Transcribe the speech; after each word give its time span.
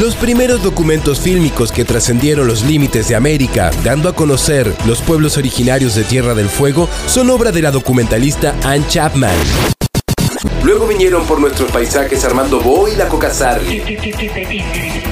Los 0.00 0.14
primeros 0.14 0.62
documentos 0.62 1.18
fílmicos 1.18 1.72
que 1.72 1.84
trascendieron 1.84 2.46
los 2.46 2.62
límites 2.62 3.08
de 3.08 3.16
América, 3.16 3.72
dando 3.82 4.08
a 4.08 4.14
conocer 4.14 4.72
los 4.86 5.02
pueblos 5.02 5.36
originarios 5.36 5.96
de 5.96 6.04
Tierra 6.04 6.34
del 6.34 6.48
Fuego, 6.48 6.88
son 7.06 7.30
obra 7.30 7.50
de 7.50 7.62
la 7.62 7.72
documentalista 7.72 8.54
Anne 8.62 8.86
Chapman. 8.88 9.77
Luego 10.64 10.86
vinieron 10.86 11.26
por 11.26 11.40
nuestros 11.40 11.70
paisajes 11.70 12.24
Armando 12.24 12.60
Bo 12.60 12.88
y 12.88 12.96
la 12.96 13.08
Cocazarli. 13.08 13.82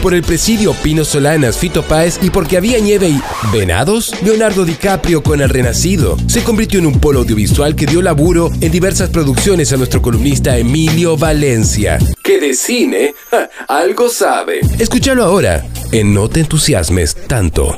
Por 0.02 0.14
el 0.14 0.22
presidio 0.22 0.74
Pino 0.74 1.04
Solanas, 1.04 1.58
Fito 1.58 1.82
Páez 1.82 2.18
y 2.22 2.30
porque 2.30 2.56
había 2.56 2.78
nieve 2.78 3.08
y 3.08 3.20
venados, 3.52 4.14
Leonardo 4.22 4.64
DiCaprio 4.64 5.22
con 5.22 5.40
El 5.40 5.48
Renacido 5.48 6.16
se 6.26 6.42
convirtió 6.42 6.78
en 6.78 6.86
un 6.86 7.00
polo 7.00 7.20
audiovisual 7.20 7.74
que 7.74 7.86
dio 7.86 8.02
laburo 8.02 8.50
en 8.60 8.70
diversas 8.72 9.10
producciones 9.10 9.72
a 9.72 9.76
nuestro 9.76 10.02
columnista 10.02 10.56
Emilio 10.56 11.16
Valencia, 11.16 11.98
que 12.22 12.40
de 12.40 12.54
cine 12.54 13.14
ja, 13.30 13.48
algo 13.68 14.08
sabe. 14.08 14.60
Escúchalo 14.78 15.24
ahora 15.24 15.64
en 15.92 16.12
No 16.12 16.28
te 16.28 16.40
entusiasmes 16.40 17.14
tanto. 17.26 17.76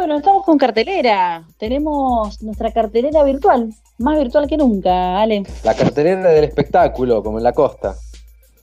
Bueno, 0.00 0.16
estamos 0.16 0.46
con 0.46 0.56
cartelera. 0.56 1.44
Tenemos 1.58 2.40
nuestra 2.42 2.72
cartelera 2.72 3.22
virtual, 3.22 3.68
más 3.98 4.18
virtual 4.18 4.46
que 4.46 4.56
nunca, 4.56 5.20
Ale. 5.20 5.42
La 5.62 5.74
cartelera 5.74 6.30
del 6.30 6.44
espectáculo, 6.44 7.22
como 7.22 7.36
en 7.36 7.44
la 7.44 7.52
costa. 7.52 7.94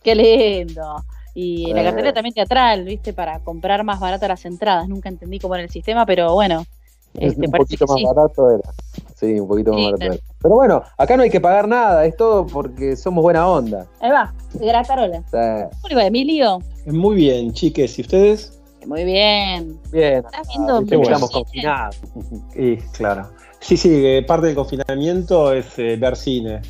Qué 0.02 0.16
lindo. 0.16 0.96
Y 1.36 1.72
la 1.74 1.82
Eh. 1.82 1.84
cartelera 1.84 2.12
también 2.14 2.34
teatral, 2.34 2.86
¿viste? 2.86 3.14
Para 3.14 3.38
comprar 3.42 3.84
más 3.84 4.00
baratas 4.00 4.28
las 4.30 4.46
entradas. 4.46 4.88
Nunca 4.90 5.10
entendí 5.10 5.38
cómo 5.38 5.54
era 5.54 5.64
el 5.64 5.70
sistema, 5.70 6.08
pero 6.08 6.34
bueno. 6.34 6.66
Este, 7.14 7.46
un 7.46 7.52
poquito 7.52 7.86
más 7.86 7.98
sí. 7.98 8.04
barato 8.06 8.50
era. 8.50 8.72
Sí, 9.16 9.40
un 9.40 9.48
poquito 9.48 9.74
más 9.74 9.80
Sí, 9.80 9.86
barato 9.86 9.98
claro. 10.00 10.14
era. 10.16 10.24
Pero 10.42 10.56
bueno, 10.56 10.84
acá 10.98 11.18
no 11.18 11.22
hay 11.24 11.30
que 11.30 11.40
pagar 11.40 11.68
nada, 11.68 12.04
es 12.08 12.18
todo 12.18 12.48
porque 12.48 12.96
somos 12.96 13.22
buena 13.22 13.48
onda. 13.48 13.86
Ahí 14.02 14.10
va, 14.10 14.34
gratarola. 14.56 15.20
O 15.20 15.30
sea, 15.30 15.70
¿Cómo 15.70 15.88
le 15.90 15.96
va, 15.98 16.06
Emilio? 16.08 16.58
Muy 16.88 17.16
bien, 17.16 17.54
chiques, 17.54 18.00
¿y 18.00 18.02
ustedes? 18.02 18.57
Muy 18.88 19.04
bien. 19.04 19.78
bien. 19.92 20.26
¿Estás 20.26 20.48
viendo 20.48 20.86
que 20.86 20.98
mucho 20.98 21.12
estamos 21.12 21.32
confinados. 21.32 22.00
Y 22.56 22.78
claro. 22.78 23.30
Sí, 23.60 23.76
sí, 23.76 24.06
eh, 24.06 24.24
parte 24.26 24.48
del 24.48 24.56
confinamiento 24.56 25.52
es 25.52 25.78
eh, 25.78 25.98
ver 25.98 26.16
cine. 26.16 26.62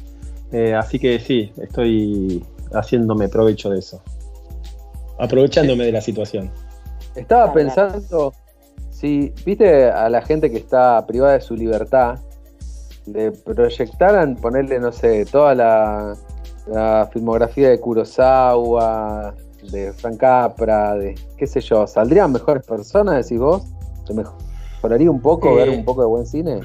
Eh, 0.52 0.73
así 0.73 0.98
que 0.98 1.20
sí, 1.20 1.52
estoy 1.62 2.44
haciéndome 2.73 3.30
provecho 3.30 3.70
de 3.70 3.80
eso. 3.80 4.02
Aprovechándome 5.20 5.86
de 5.86 5.92
la 5.92 6.02
situación. 6.02 6.52
Estaba 7.16 7.54
pensando, 7.54 8.34
si 8.90 9.32
viste 9.45 9.86
a 9.86 10.10
la 10.10 10.22
gente 10.22 10.50
que 10.50 10.58
está 10.58 11.06
privada 11.06 11.34
de 11.34 11.42
su 11.42 11.56
libertad, 11.56 12.20
le 13.06 13.32
proyectaran 13.32 14.36
ponerle, 14.36 14.80
no 14.80 14.92
sé, 14.92 15.26
toda 15.26 15.54
la, 15.54 16.16
la 16.68 17.10
filmografía 17.12 17.70
de 17.70 17.80
Kurosawa, 17.80 19.36
de 19.72 19.94
Frank 19.94 20.18
Capra, 20.18 20.96
de 20.96 21.16
qué 21.38 21.48
sé 21.48 21.62
yo, 21.62 21.86
¿saldrían 21.88 22.32
mejores 22.32 22.66
personas, 22.66 23.23
decís 23.23 23.40
vos? 23.40 23.64
¿Se 24.06 24.14
mejoraría 24.14 25.12
un 25.12 25.22
poco 25.22 25.52
Eh, 25.52 25.56
ver 25.56 25.70
un 25.70 25.86
poco 25.86 26.02
de 26.02 26.08
buen 26.08 26.26
cine? 26.26 26.60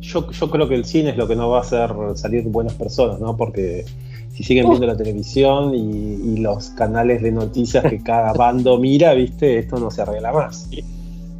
Yo, 0.00 0.30
yo 0.30 0.50
creo 0.50 0.68
que 0.68 0.74
el 0.74 0.84
cine 0.84 1.10
es 1.10 1.16
lo 1.16 1.26
que 1.26 1.34
nos 1.36 1.50
va 1.50 1.58
a 1.58 1.60
hacer 1.62 1.90
salir 2.14 2.44
buenas 2.44 2.74
personas, 2.74 3.18
¿no? 3.20 3.36
Porque 3.36 3.84
si 4.32 4.44
siguen 4.44 4.68
viendo 4.68 4.86
la 4.86 4.96
televisión 4.96 5.74
y, 5.74 5.80
y 5.80 6.36
los 6.38 6.70
canales 6.70 7.22
de 7.22 7.32
noticias 7.32 7.84
que 7.84 8.02
cada 8.02 8.32
bando 8.32 8.78
mira, 8.78 9.14
¿viste? 9.14 9.58
Esto 9.58 9.78
no 9.78 9.90
se 9.90 10.02
arregla 10.02 10.32
más. 10.32 10.68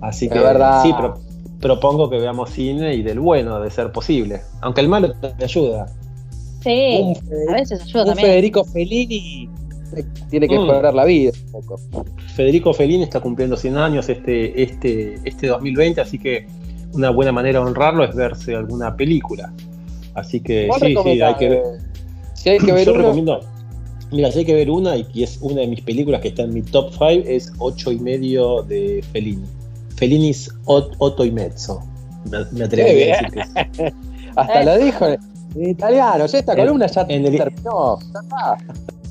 Así 0.00 0.28
que 0.28 0.38
verdad. 0.38 0.82
sí, 0.82 0.92
pro- 0.92 1.18
propongo 1.60 2.10
que 2.10 2.18
veamos 2.18 2.50
cine 2.50 2.94
y 2.94 3.02
del 3.02 3.20
bueno, 3.20 3.60
de 3.60 3.70
ser 3.70 3.92
posible. 3.92 4.40
Aunque 4.62 4.80
el 4.80 4.88
malo 4.88 5.12
te 5.14 5.44
ayuda. 5.44 5.86
Sí, 6.62 7.14
Un 7.22 7.48
a 7.50 7.52
veces 7.54 7.80
ayuda 7.82 8.02
Un 8.02 8.08
también. 8.08 8.28
Federico 8.28 8.64
Fellini 8.64 9.48
tiene 10.30 10.48
que 10.48 10.58
Mm. 10.58 10.66
mejorar 10.66 10.94
la 10.94 11.04
vida 11.04 11.32
un 11.52 11.62
poco. 11.62 11.80
Federico 12.34 12.72
Fellini 12.74 13.04
está 13.04 13.20
cumpliendo 13.20 13.56
100 13.56 13.76
años 13.76 14.08
este, 14.08 14.62
este, 14.62 15.14
este 15.24 15.46
2020, 15.48 16.00
así 16.00 16.18
que 16.18 16.46
una 16.92 17.10
buena 17.10 17.32
manera 17.32 17.60
de 17.60 17.66
honrarlo 17.66 18.04
es 18.04 18.14
verse 18.14 18.54
alguna 18.54 18.96
película. 18.96 19.52
Así 20.14 20.40
que 20.40 20.66
¿Vos 20.68 20.78
sí, 20.80 20.94
sí, 21.02 21.20
hay 21.20 21.34
que 21.34 21.48
ver. 21.48 21.58
eh, 21.58 21.78
Si 22.34 22.48
hay 22.50 22.58
que 22.58 22.72
ver 22.72 22.84
Yo 22.86 22.92
uno, 22.92 23.02
recomiendo. 23.02 23.40
Mira, 24.12 24.30
si 24.30 24.38
hay 24.40 24.44
que 24.44 24.54
ver 24.54 24.70
una, 24.70 24.96
y 24.96 25.22
es 25.22 25.38
una 25.42 25.62
de 25.62 25.66
mis 25.66 25.80
películas 25.80 26.20
que 26.20 26.28
está 26.28 26.42
en 26.42 26.54
mi 26.54 26.62
top 26.62 26.90
5, 26.92 27.24
es 27.26 27.52
8 27.58 27.92
y 27.92 27.98
medio 27.98 28.62
de 28.62 29.04
Fellini. 29.12 29.44
Fellini's 29.96 30.48
Ot- 30.66 30.94
Otto 30.98 31.24
y 31.24 31.32
Mezzo. 31.32 31.80
Me, 32.30 32.38
me 32.52 32.64
atrevería 32.64 33.14
a 33.18 33.22
decir 33.22 33.30
que 33.32 33.40
es. 33.40 33.92
hasta 34.36 34.62
lo 34.64 34.78
dijo 34.78 35.06
en, 35.06 35.70
italiano. 35.70 36.26
Ya 36.26 36.38
esta 36.38 36.54
columna 36.54 36.86
ya 36.86 37.04
en 37.08 37.24
terminó. 37.36 37.98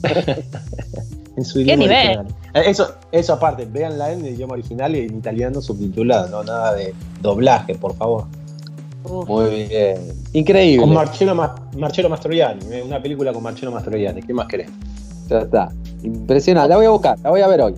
en 1.37 1.45
su 1.45 1.55
¿Qué 1.59 1.61
idioma 1.63 1.83
nivel? 1.83 2.17
original. 2.19 2.27
Eh, 2.53 2.63
Eso, 2.67 2.95
eso 3.11 3.33
aparte, 3.33 3.65
véanla 3.65 4.11
en 4.13 4.25
el 4.25 4.33
idioma 4.35 4.53
original 4.53 4.95
y 4.95 4.99
en 4.99 5.17
italiano 5.17 5.61
subtitulada, 5.61 6.29
no 6.29 6.43
nada 6.43 6.73
de 6.73 6.93
doblaje, 7.21 7.75
por 7.75 7.95
favor. 7.95 8.25
Uf. 9.03 9.27
Muy 9.27 9.67
bien. 9.67 9.97
Increíble. 10.33 10.85
Con 10.85 10.93
Marcello, 10.95 11.35
Ma- 11.35 11.55
Marcello 11.77 12.09
Mastroianni, 12.09 12.65
eh, 12.71 12.83
una 12.83 13.01
película 13.01 13.31
con 13.33 13.43
Marcello 13.43 13.71
Mastroianni, 13.71 14.21
¿qué 14.23 14.33
más 14.33 14.47
querés? 14.47 14.69
Ya 15.27 15.39
está. 15.39 15.71
Impresionante. 16.03 16.69
La 16.69 16.77
voy 16.77 16.85
a 16.85 16.89
buscar, 16.89 17.19
la 17.23 17.29
voy 17.29 17.41
a 17.41 17.47
ver 17.47 17.61
hoy. 17.61 17.75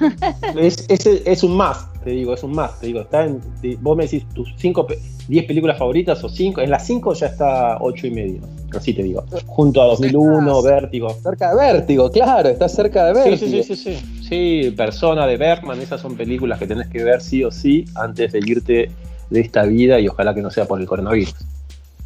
Es, 0.58 0.84
es, 0.88 1.06
es 1.06 1.42
un 1.44 1.56
más, 1.56 1.86
te 2.04 2.10
digo, 2.10 2.34
es 2.34 2.42
un 2.42 2.52
más, 2.52 2.78
te 2.78 2.86
digo, 2.86 3.00
está 3.00 3.24
en, 3.24 3.40
te- 3.60 3.76
vos 3.80 3.96
me 3.96 4.04
decís 4.04 4.24
tus 4.34 4.52
5, 4.58 4.86
10 5.28 5.44
películas 5.46 5.78
favoritas 5.78 6.22
o 6.22 6.28
5, 6.28 6.60
en 6.60 6.70
las 6.70 6.86
5 6.86 7.14
ya 7.14 7.26
está 7.26 7.78
8 7.80 8.06
y 8.06 8.10
medio, 8.10 8.40
así 8.76 8.92
te 8.92 9.02
digo, 9.02 9.24
junto 9.46 9.80
a 9.82 9.86
2001, 9.86 10.62
Vértigo. 10.62 11.10
Cerca 11.22 11.50
de 11.54 11.72
Vértigo, 11.72 12.10
claro, 12.10 12.48
está 12.50 12.68
cerca 12.68 13.06
de 13.06 13.14
Sí, 13.14 13.30
Vértigo. 13.30 13.62
sí, 13.62 13.62
sí, 13.74 13.76
sí, 13.76 13.96
sí, 13.96 14.22
sí, 14.68 14.70
Persona 14.76 15.26
de 15.26 15.36
Bergman, 15.36 15.80
esas 15.80 16.00
son 16.00 16.16
películas 16.16 16.58
que 16.58 16.66
tenés 16.66 16.88
que 16.88 17.02
ver 17.02 17.20
sí 17.22 17.42
o 17.42 17.50
sí 17.50 17.84
antes 17.94 18.32
de 18.32 18.38
irte 18.38 18.90
de 19.30 19.40
esta 19.40 19.62
vida 19.64 19.98
y 19.98 20.06
ojalá 20.08 20.34
que 20.34 20.42
no 20.42 20.50
sea 20.50 20.66
por 20.66 20.80
el 20.80 20.86
coronavirus. 20.86 21.34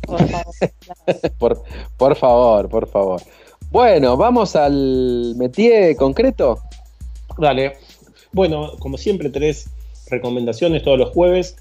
Por 0.07 0.27
favor. 0.27 0.55
Por, 1.39 1.63
por 1.99 2.17
favor, 2.17 2.69
por 2.69 2.89
favor. 2.89 3.21
Bueno, 3.71 4.17
vamos 4.17 4.57
al 4.57 5.35
métier 5.37 5.95
concreto. 5.97 6.59
Dale. 7.37 7.75
Bueno, 8.33 8.73
como 8.79 8.97
siempre, 8.97 9.29
tres 9.31 9.69
recomendaciones 10.11 10.83
todos 10.83 10.99
los 10.99 11.11
jueves. 11.11 11.57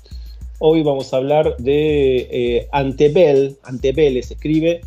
Hoy 0.60 0.82
vamos 0.84 1.14
a 1.14 1.18
hablar 1.18 1.56
de 1.58 2.28
eh, 2.32 2.68
Antebel. 2.72 3.58
Antebel 3.64 4.22
se 4.24 4.34
escribe. 4.34 4.82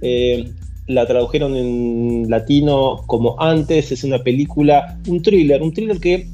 Eh, 0.00 0.52
la 0.86 1.06
tradujeron 1.06 1.56
en 1.56 2.30
latino 2.30 3.02
como 3.06 3.40
Antes. 3.40 3.90
Es 3.92 4.04
una 4.04 4.22
película, 4.22 4.98
un 5.08 5.22
thriller. 5.22 5.60
Un 5.62 5.72
thriller 5.72 5.98
que, 5.98 6.28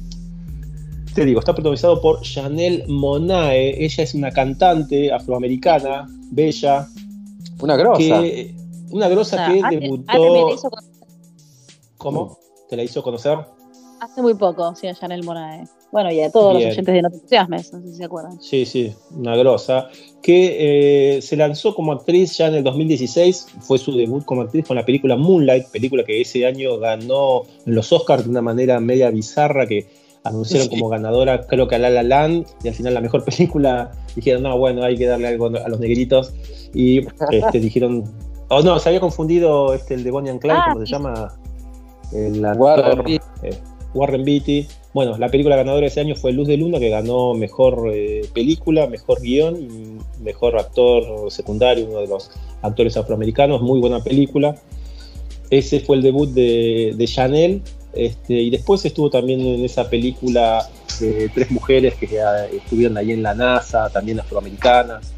te 1.13 1.25
digo, 1.25 1.39
está 1.39 1.53
protagonizado 1.53 2.01
por 2.01 2.21
Chanel 2.21 2.83
Monae. 2.87 3.83
Ella 3.83 4.03
es 4.03 4.13
una 4.13 4.31
cantante 4.31 5.11
afroamericana, 5.11 6.07
bella. 6.31 6.87
Una 7.59 7.75
grosa. 7.75 8.21
Que, 8.21 8.53
una 8.91 9.09
grosa 9.09 9.35
O 9.35 9.39
sea, 9.39 9.47
que 9.53 9.61
me 9.77 9.79
debutó. 9.79 10.47
la 10.47 10.53
hizo 10.53 10.69
con- 10.69 10.85
¿Cómo? 11.97 12.37
¿Te 12.69 12.77
la 12.77 12.83
hizo 12.83 13.01
conocer? 13.01 13.39
Hace 13.99 14.21
muy 14.21 14.33
poco, 14.33 14.75
sí, 14.75 14.87
a 14.87 14.95
Janel 14.95 15.23
Morae. 15.23 15.63
Bueno, 15.91 16.11
y 16.11 16.19
a 16.21 16.31
todos 16.31 16.57
Bien. 16.57 16.67
los 16.69 16.73
oyentes 16.73 16.93
de 16.93 17.01
No 17.01 17.09
te 17.09 17.15
entusiasmes, 17.15 17.73
no 17.73 17.81
sé 17.81 17.87
si 17.87 17.95
se 17.95 18.03
acuerdan. 18.05 18.41
Sí, 18.41 18.65
sí, 18.65 18.93
una 19.15 19.35
grosa. 19.37 19.87
Que 20.21 21.17
eh, 21.17 21.21
se 21.21 21.37
lanzó 21.37 21.73
como 21.73 21.93
actriz 21.93 22.37
ya 22.37 22.47
en 22.47 22.55
el 22.55 22.63
2016. 22.63 23.47
Fue 23.61 23.77
su 23.77 23.95
debut 23.95 24.25
como 24.25 24.41
actriz 24.41 24.65
con 24.67 24.75
la 24.75 24.85
película 24.85 25.15
Moonlight, 25.15 25.67
película 25.67 26.03
que 26.03 26.19
ese 26.21 26.45
año 26.45 26.77
ganó 26.79 27.43
los 27.65 27.93
Oscars 27.93 28.25
de 28.25 28.29
una 28.29 28.41
manera 28.41 28.79
media 28.79 29.09
bizarra 29.09 29.65
que 29.67 29.87
anunciaron 30.23 30.67
Sí. 30.67 30.73
como 30.79 30.89
ganadora, 30.89 31.45
creo 31.45 31.67
que 31.67 31.75
a 31.75 31.79
La 31.79 31.89
La 31.91 32.01
Land, 32.03 32.45
y 32.63 32.67
al 32.67 32.73
final 32.73 32.95
la 32.95 33.01
mejor 33.01 33.23
película 33.25 33.91
dijeron, 34.15 34.43
no, 34.43 34.57
bueno, 34.57 34.83
hay 34.83 34.97
que 34.97 35.05
darle 35.05 35.27
algo 35.27 35.45
a 35.45 35.69
los 35.69 35.79
negritos. 35.79 36.33
Y 36.73 37.05
este, 37.31 37.59
dijeron, 37.59 38.03
oh 38.49 38.61
no, 38.61 38.79
se 38.79 38.89
había 38.89 38.99
confundido 38.99 39.73
este, 39.73 39.93
el 39.93 40.03
de 40.03 40.11
Bonnie 40.11 40.31
and 40.31 40.41
Clyde, 40.41 40.57
Ah, 40.57 40.69
¿cómo 40.73 40.85
sí, 40.85 40.87
se 40.89 40.97
llama? 40.97 41.33
El 42.11 42.43
actor, 42.45 43.03
eh, 43.43 43.57
Warren 43.95 44.23
Beatty. 44.23 44.67
Bueno, 44.93 45.17
la 45.17 45.29
película 45.29 45.55
ganadora 45.55 45.81
de 45.81 45.87
ese 45.87 46.01
año 46.01 46.15
fue 46.15 46.31
Luz 46.31 46.47
de 46.47 46.57
Luna, 46.57 46.79
que 46.79 46.89
ganó 46.89 47.33
mejor 47.33 47.91
eh, 47.91 48.21
película, 48.33 48.87
mejor 48.87 49.21
guion 49.21 49.55
y 49.55 49.97
mejor 50.23 50.57
actor 50.59 51.31
secundario, 51.31 51.87
uno 51.87 52.01
de 52.01 52.07
los 52.07 52.29
actores 52.61 52.95
afroamericanos. 52.95 53.61
Muy 53.61 53.79
buena 53.79 54.03
película. 54.03 54.55
Ese 55.49 55.79
fue 55.79 55.97
el 55.97 56.03
debut 56.03 56.29
de, 56.29 56.93
de 56.95 57.07
Chanel. 57.07 57.61
Este, 57.93 58.33
y 58.33 58.49
después 58.49 58.85
estuvo 58.85 59.09
también 59.09 59.39
en 59.41 59.63
esa 59.63 59.89
película 59.89 60.67
de 60.99 61.29
tres 61.33 61.49
mujeres 61.49 61.95
que 61.95 62.05
eh, 62.05 62.57
estuvieron 62.57 62.97
ahí 62.97 63.11
en 63.11 63.23
la 63.23 63.33
NASA, 63.33 63.89
también 63.89 64.19
afroamericanas. 64.19 65.13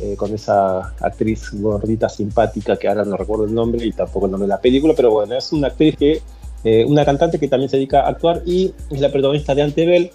eh, 0.00 0.14
con 0.16 0.32
esa 0.32 0.94
actriz 1.00 1.50
gordita 1.52 2.08
simpática 2.08 2.76
que 2.76 2.88
ahora 2.88 3.04
no 3.04 3.16
recuerdo 3.16 3.44
el 3.44 3.54
nombre 3.54 3.84
y 3.84 3.92
tampoco 3.92 4.26
el 4.26 4.32
nombre 4.32 4.46
de 4.46 4.54
la 4.54 4.60
película, 4.60 4.94
pero 4.96 5.10
bueno, 5.10 5.36
es 5.36 5.52
una 5.52 5.68
actriz 5.68 5.96
que, 5.96 6.22
eh, 6.70 6.84
una 6.84 7.04
cantante 7.04 7.38
que 7.38 7.48
también 7.48 7.70
se 7.70 7.76
dedica 7.76 8.02
a 8.02 8.08
actuar 8.08 8.42
y 8.44 8.74
es 8.90 9.00
la 9.00 9.10
protagonista 9.10 9.54
de 9.54 9.62
Antebel, 9.62 10.10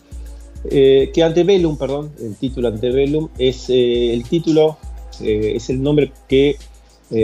eh, 0.70 1.10
que 1.12 1.24
Antebellum, 1.24 1.78
perdón, 1.78 2.12
el 2.22 2.36
título 2.36 2.68
Antebellum 2.68 3.30
es 3.40 3.70
el 3.70 4.24
título, 4.24 4.78
es 5.20 5.70
el 5.70 5.82
nombre 5.82 6.12
que 6.28 6.58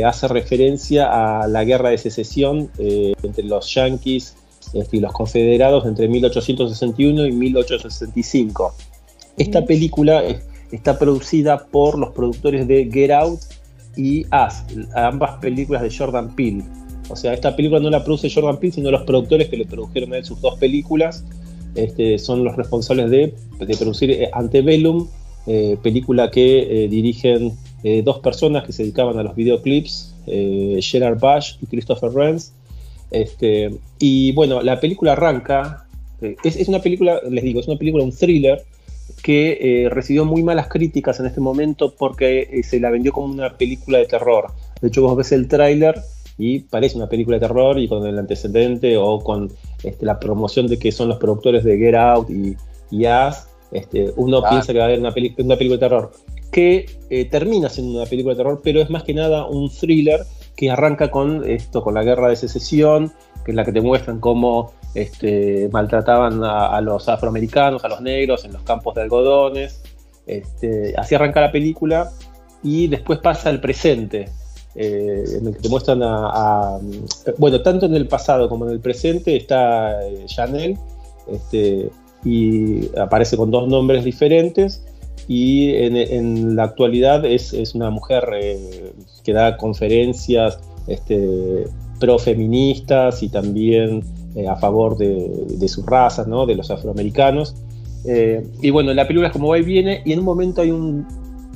hace 0.06 0.28
referencia 0.28 1.42
a 1.42 1.48
la 1.48 1.64
guerra 1.64 1.90
de 1.90 1.98
secesión 1.98 2.70
entre 2.78 3.44
los 3.44 3.74
yanquis 3.74 4.36
este, 4.74 4.98
y 4.98 5.00
los 5.00 5.12
confederados 5.14 5.86
entre 5.86 6.08
1861 6.08 7.26
y 7.26 7.32
1865. 7.32 8.74
Esta 9.38 9.66
película 9.66 10.24
está 10.72 11.00
producida 11.00 11.66
por 11.66 11.98
los 11.98 12.12
productores 12.12 12.68
de 12.68 12.90
Get 12.92 13.12
Out 13.12 13.40
y 13.96 14.26
Us, 14.26 14.88
ambas 14.96 15.38
películas 15.40 15.82
de 15.82 15.96
Jordan 15.96 16.36
Peele. 16.36 16.64
O 17.10 17.16
sea, 17.16 17.34
esta 17.34 17.56
película 17.56 17.80
no 17.80 17.90
la 17.90 18.04
produce 18.04 18.30
Jordan 18.30 18.58
Peele, 18.58 18.74
sino 18.74 18.92
los 18.92 19.04
productores 19.04 19.50
que 19.50 19.58
le 19.58 19.66
produjeron 19.66 20.14
a 20.14 20.24
sus 20.24 20.42
dos 20.42 20.58
películas. 20.60 21.26
Este, 21.76 22.18
son 22.18 22.44
los 22.44 22.56
responsables 22.56 23.10
de, 23.10 23.34
producir 23.78 24.12
eh, 24.12 24.30
Antebellum, 24.34 25.08
eh, 25.48 25.78
película 25.82 26.30
que 26.32 26.86
eh, 26.86 26.88
dirigen 26.88 27.54
dos 28.04 28.20
personas 28.20 28.66
que 28.66 28.74
se 28.74 28.84
dedicaban 28.84 29.18
a 29.20 29.24
los 29.24 29.34
videoclips, 29.38 30.14
Gerard 30.26 31.18
Bush 31.18 31.54
y 31.62 31.66
Christopher 31.66 32.12
Renz. 32.12 32.52
Este, 33.10 33.74
y 34.00 34.34
bueno, 34.34 34.62
la 34.62 34.82
película 34.82 35.14
arranca, 35.14 35.86
es, 36.44 36.58
es, 36.58 36.68
una 36.68 36.82
película, 36.82 37.22
les 37.30 37.42
digo, 37.42 37.62
es 37.62 37.68
una 37.70 37.78
película, 37.78 38.04
un 38.04 38.12
thriller, 38.12 38.66
que 39.22 39.58
eh, 39.86 39.90
recibió 39.90 40.26
muy 40.26 40.44
malas 40.44 40.68
críticas 40.68 41.20
en 41.20 41.26
este 41.26 41.42
momento 41.42 41.94
porque 41.98 42.48
eh, 42.52 42.64
se 42.64 42.80
la 42.80 42.90
vendió 42.90 43.12
como 43.12 43.34
una 43.34 43.58
película 43.58 43.98
de 43.98 44.06
terror. 44.06 44.52
De 44.82 44.88
hecho, 44.88 45.02
vos 45.02 45.18
ves 45.18 45.32
el 45.32 45.48
tráiler 45.48 46.00
y 46.40 46.60
parece 46.62 46.96
una 46.96 47.08
película 47.08 47.38
de 47.38 47.42
terror 47.42 47.78
y 47.78 47.88
con 47.88 48.08
el 48.08 48.18
antecedente 48.18 48.98
o 48.98 49.20
con 49.20 49.52
este, 49.84 50.06
la 50.06 50.20
promoción 50.20 50.66
de 50.68 50.80
que 50.80 50.92
son 50.92 51.10
los 51.10 51.18
productores 51.18 51.64
de 51.64 51.78
Get 51.78 51.96
Out 51.96 52.30
y, 52.32 52.56
y 52.90 53.06
este, 53.72 54.14
uno 54.16 54.42
ah. 54.44 54.50
piensa 54.50 54.72
que 54.72 54.80
va 54.80 54.86
a 54.86 54.88
haber 54.88 55.00
una, 55.00 55.10
una 55.10 55.56
película 55.58 55.76
de 55.76 55.78
terror 55.78 56.12
que 56.52 56.86
eh, 57.10 57.26
termina 57.26 57.70
siendo 57.70 58.00
una 58.00 58.10
película 58.10 58.34
de 58.34 58.38
terror, 58.38 58.62
pero 58.64 58.82
es 58.82 58.90
más 58.90 59.04
que 59.04 59.14
nada 59.14 59.46
un 59.46 59.70
thriller 59.70 60.22
que 60.56 60.72
arranca 60.72 61.12
con 61.12 61.48
esto, 61.48 61.84
con 61.84 61.94
la 61.94 62.04
guerra 62.04 62.30
de 62.30 62.36
secesión, 62.36 63.14
que 63.46 63.52
es 63.52 63.56
la 63.56 63.64
que 63.64 63.72
te 63.72 63.82
muestran 63.82 64.20
cómo 64.20 64.74
este, 64.96 65.70
maltrataban 65.72 66.42
a, 66.44 66.82
los 66.82 67.08
afroamericanos, 67.08 67.84
a 67.86 67.90
los 67.90 68.02
negros 68.02 68.46
en 68.46 68.54
los 68.54 68.64
campos 68.64 68.96
de 68.96 69.02
algodones. 69.04 69.82
Este, 70.26 70.94
así 70.98 71.16
arranca 71.16 71.42
la 71.42 71.52
película 71.52 72.12
y 72.64 72.88
después 72.88 73.20
pasa 73.20 73.50
al 73.50 73.62
presente, 73.62 74.30
eh, 74.82 75.26
en 75.38 75.46
el 75.46 75.56
que 75.56 75.64
te 75.64 75.68
muestran 75.68 76.00
a, 76.02 76.80
Bueno, 77.38 77.62
tanto 77.62 77.86
en 77.86 77.96
el 77.96 78.08
pasado 78.08 78.48
como 78.48 78.66
en 78.66 78.72
el 78.72 78.80
presente 78.80 79.36
está 79.36 80.02
eh, 80.08 80.24
Chanel 80.26 80.78
este, 81.30 81.90
y 82.24 82.90
aparece 82.98 83.36
con 83.36 83.52
dos 83.52 83.68
nombres 83.68 84.06
diferentes. 84.06 84.82
Y 85.28 85.74
en, 85.76 86.56
la 86.56 86.64
actualidad 86.64 87.26
es, 87.26 87.54
una 87.76 87.90
mujer 87.90 88.24
eh, 88.42 88.94
que 89.26 89.34
da 89.34 89.58
conferencias 89.58 90.58
este, 90.88 91.66
pro-feministas 92.00 93.22
y 93.22 93.28
también 93.28 94.02
a 94.48 94.56
favor 94.56 94.98
de, 94.98 95.68
su 95.68 95.84
raza, 95.84 96.24
¿no? 96.26 96.46
de 96.46 96.56
los 96.56 96.72
afroamericanos. 96.72 97.54
Y 98.62 98.70
bueno, 98.70 98.94
la 98.94 99.06
película 99.06 99.28
es 99.28 99.34
como 99.34 99.50
va 99.50 99.60
y 99.60 99.64
viene, 99.64 100.02
y 100.06 100.14
en 100.14 100.20
un 100.20 100.26
momento 100.26 100.62
hay 100.62 100.72
un, 100.72 101.06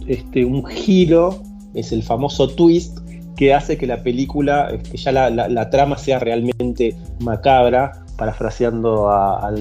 este, 0.07 0.43
un 0.43 0.65
giro, 0.65 1.41
es 1.73 1.93
el 1.93 2.03
famoso 2.03 2.49
twist, 2.49 2.99
que 3.35 3.53
hace 3.53 3.77
que 3.77 3.87
la 3.87 4.03
película, 4.03 4.67
que 4.69 4.75
este, 4.75 4.97
ya 4.97 5.11
la, 5.11 5.69
trama 5.69 5.97
sea 5.97 6.19
realmente 6.19 6.95
macabra, 7.19 8.03
parafraseando 8.17 9.09
a, 9.09 9.51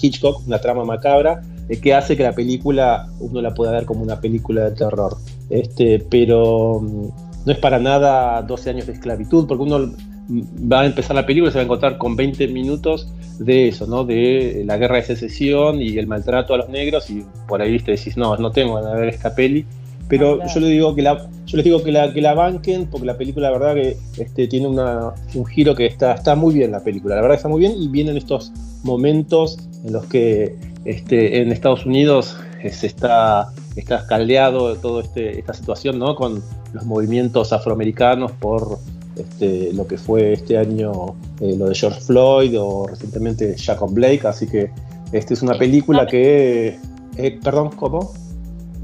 Hitchcock, 0.00 0.46
una 0.46 0.58
trama 0.58 0.84
macabra, 0.84 1.42
eh, 1.68 1.80
que 1.80 1.94
hace 1.94 2.16
que 2.16 2.22
la 2.22 2.32
película 2.32 3.08
uno 3.20 3.40
la 3.40 3.54
pueda 3.54 3.72
ver 3.72 3.84
como 3.84 4.02
una 4.02 4.20
película 4.20 4.64
de 4.64 4.72
terror. 4.72 5.16
Este, 5.48 6.04
pero 6.10 6.80
mm, 6.80 7.08
no 7.46 7.52
es 7.52 7.58
para 7.58 7.78
nada 7.78 8.42
12 8.42 8.70
años 8.70 8.86
de 8.86 8.94
esclavitud, 8.94 9.46
porque 9.46 9.62
uno 9.62 9.92
va 10.30 10.80
a 10.80 10.86
empezar 10.86 11.14
la 11.14 11.26
película 11.26 11.50
y 11.50 11.52
se 11.52 11.58
va 11.58 11.62
a 11.62 11.64
encontrar 11.64 11.98
con 11.98 12.16
20 12.16 12.48
minutos 12.48 13.08
de 13.38 13.68
eso, 13.68 13.86
¿no? 13.86 14.04
De 14.04 14.62
la 14.64 14.76
guerra 14.76 14.96
de 14.96 15.02
secesión 15.02 15.80
y 15.80 15.98
el 15.98 16.06
maltrato 16.06 16.54
a 16.54 16.58
los 16.58 16.68
negros 16.68 17.10
y 17.10 17.24
por 17.46 17.60
ahí 17.60 17.78
te 17.78 17.92
decís, 17.92 18.16
no, 18.16 18.36
no 18.36 18.50
tengo 18.50 18.80
de 18.82 19.00
ver 19.00 19.08
esta 19.08 19.34
peli. 19.34 19.66
Pero 20.08 20.38
yo 20.46 20.60
les 20.60 20.70
digo 20.70 20.94
que 20.94 21.02
la, 21.02 21.28
yo 21.46 21.56
les 21.56 21.64
digo 21.64 21.82
que 21.82 21.90
la, 21.90 22.12
que 22.12 22.20
la 22.20 22.34
banquen 22.34 22.86
porque 22.86 23.06
la 23.06 23.16
película, 23.16 23.50
la 23.50 23.58
verdad, 23.58 23.74
que 23.74 23.96
este, 24.18 24.46
tiene 24.48 24.66
una, 24.66 25.14
un 25.34 25.46
giro 25.46 25.74
que 25.74 25.86
está, 25.86 26.12
está 26.12 26.34
muy 26.34 26.54
bien 26.54 26.72
la 26.72 26.80
película. 26.80 27.16
La 27.16 27.22
verdad 27.22 27.36
está 27.36 27.48
muy 27.48 27.60
bien 27.60 27.72
y 27.76 27.88
vienen 27.88 28.16
estos 28.16 28.52
momentos 28.82 29.58
en 29.84 29.92
los 29.92 30.04
que 30.06 30.56
este, 30.84 31.40
en 31.40 31.50
Estados 31.52 31.86
Unidos 31.86 32.36
eh, 32.62 32.70
se 32.70 32.86
está, 32.86 33.52
está 33.76 33.96
escaldeado 33.96 34.76
toda 34.76 35.02
este, 35.02 35.38
esta 35.38 35.54
situación, 35.54 35.98
¿no? 35.98 36.14
Con 36.14 36.42
los 36.72 36.84
movimientos 36.84 37.52
afroamericanos 37.52 38.32
por 38.32 38.78
este, 39.16 39.72
lo 39.72 39.86
que 39.86 39.96
fue 39.96 40.32
este 40.32 40.58
año 40.58 41.14
eh, 41.40 41.54
lo 41.56 41.68
de 41.68 41.74
George 41.74 42.00
Floyd 42.00 42.60
o 42.60 42.86
recientemente 42.86 43.54
Jacob 43.56 43.92
Blake, 43.92 44.26
así 44.26 44.46
que 44.46 44.70
esta 45.12 45.34
es 45.34 45.42
una 45.42 45.56
película 45.56 46.06
que... 46.06 46.78
Eh, 47.16 47.38
perdón, 47.42 47.70
¿cómo? 47.76 48.12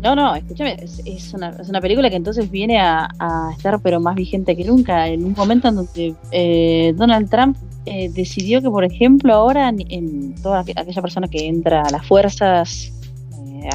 No, 0.03 0.15
no, 0.15 0.35
escúchame, 0.35 0.77
es, 0.83 1.35
una, 1.35 1.51
es 1.51 1.69
una 1.69 1.81
película 1.81 2.09
que 2.09 2.17
entonces 2.17 2.51
viene 2.51 2.81
a, 2.81 3.09
estar 3.55 3.81
pero 3.83 4.01
más 4.01 4.15
vigente 4.15 4.57
que 4.57 4.65
nunca, 4.65 5.09
en 5.09 5.25
un 5.25 5.35
momento 5.35 5.69
en 5.69 5.75
donde 5.77 6.15
eh, 6.31 6.95
Donald 6.97 7.29
Trump 7.29 7.57
decidió 7.85 8.63
que, 8.63 8.71
por 8.71 8.85
ejemplo, 8.85 9.35
ahora 9.35 9.69
en, 9.69 10.35
toda 10.43 10.61
aquella 10.61 11.03
persona 11.03 11.29
que 11.29 11.49
entra 11.49 11.83
a 11.83 11.91
las 11.91 12.07
fuerzas, 12.07 12.93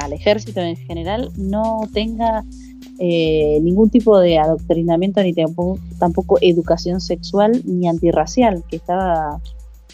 al 0.02 0.12
ejército 0.12 0.60
en 0.60 0.76
general, 0.76 1.30
no 1.36 1.88
tenga 1.92 2.44
eh, 2.98 3.58
ningún 3.62 3.90
tipo 3.90 4.18
de 4.18 4.38
adoctrinamiento 4.38 5.22
ni 5.22 5.34
tampoco, 5.34 6.38
educación 6.40 7.00
sexual 7.00 7.60
ni 7.64 7.88
antirracial 7.88 8.64
que 8.68 8.76
estaba 8.76 9.40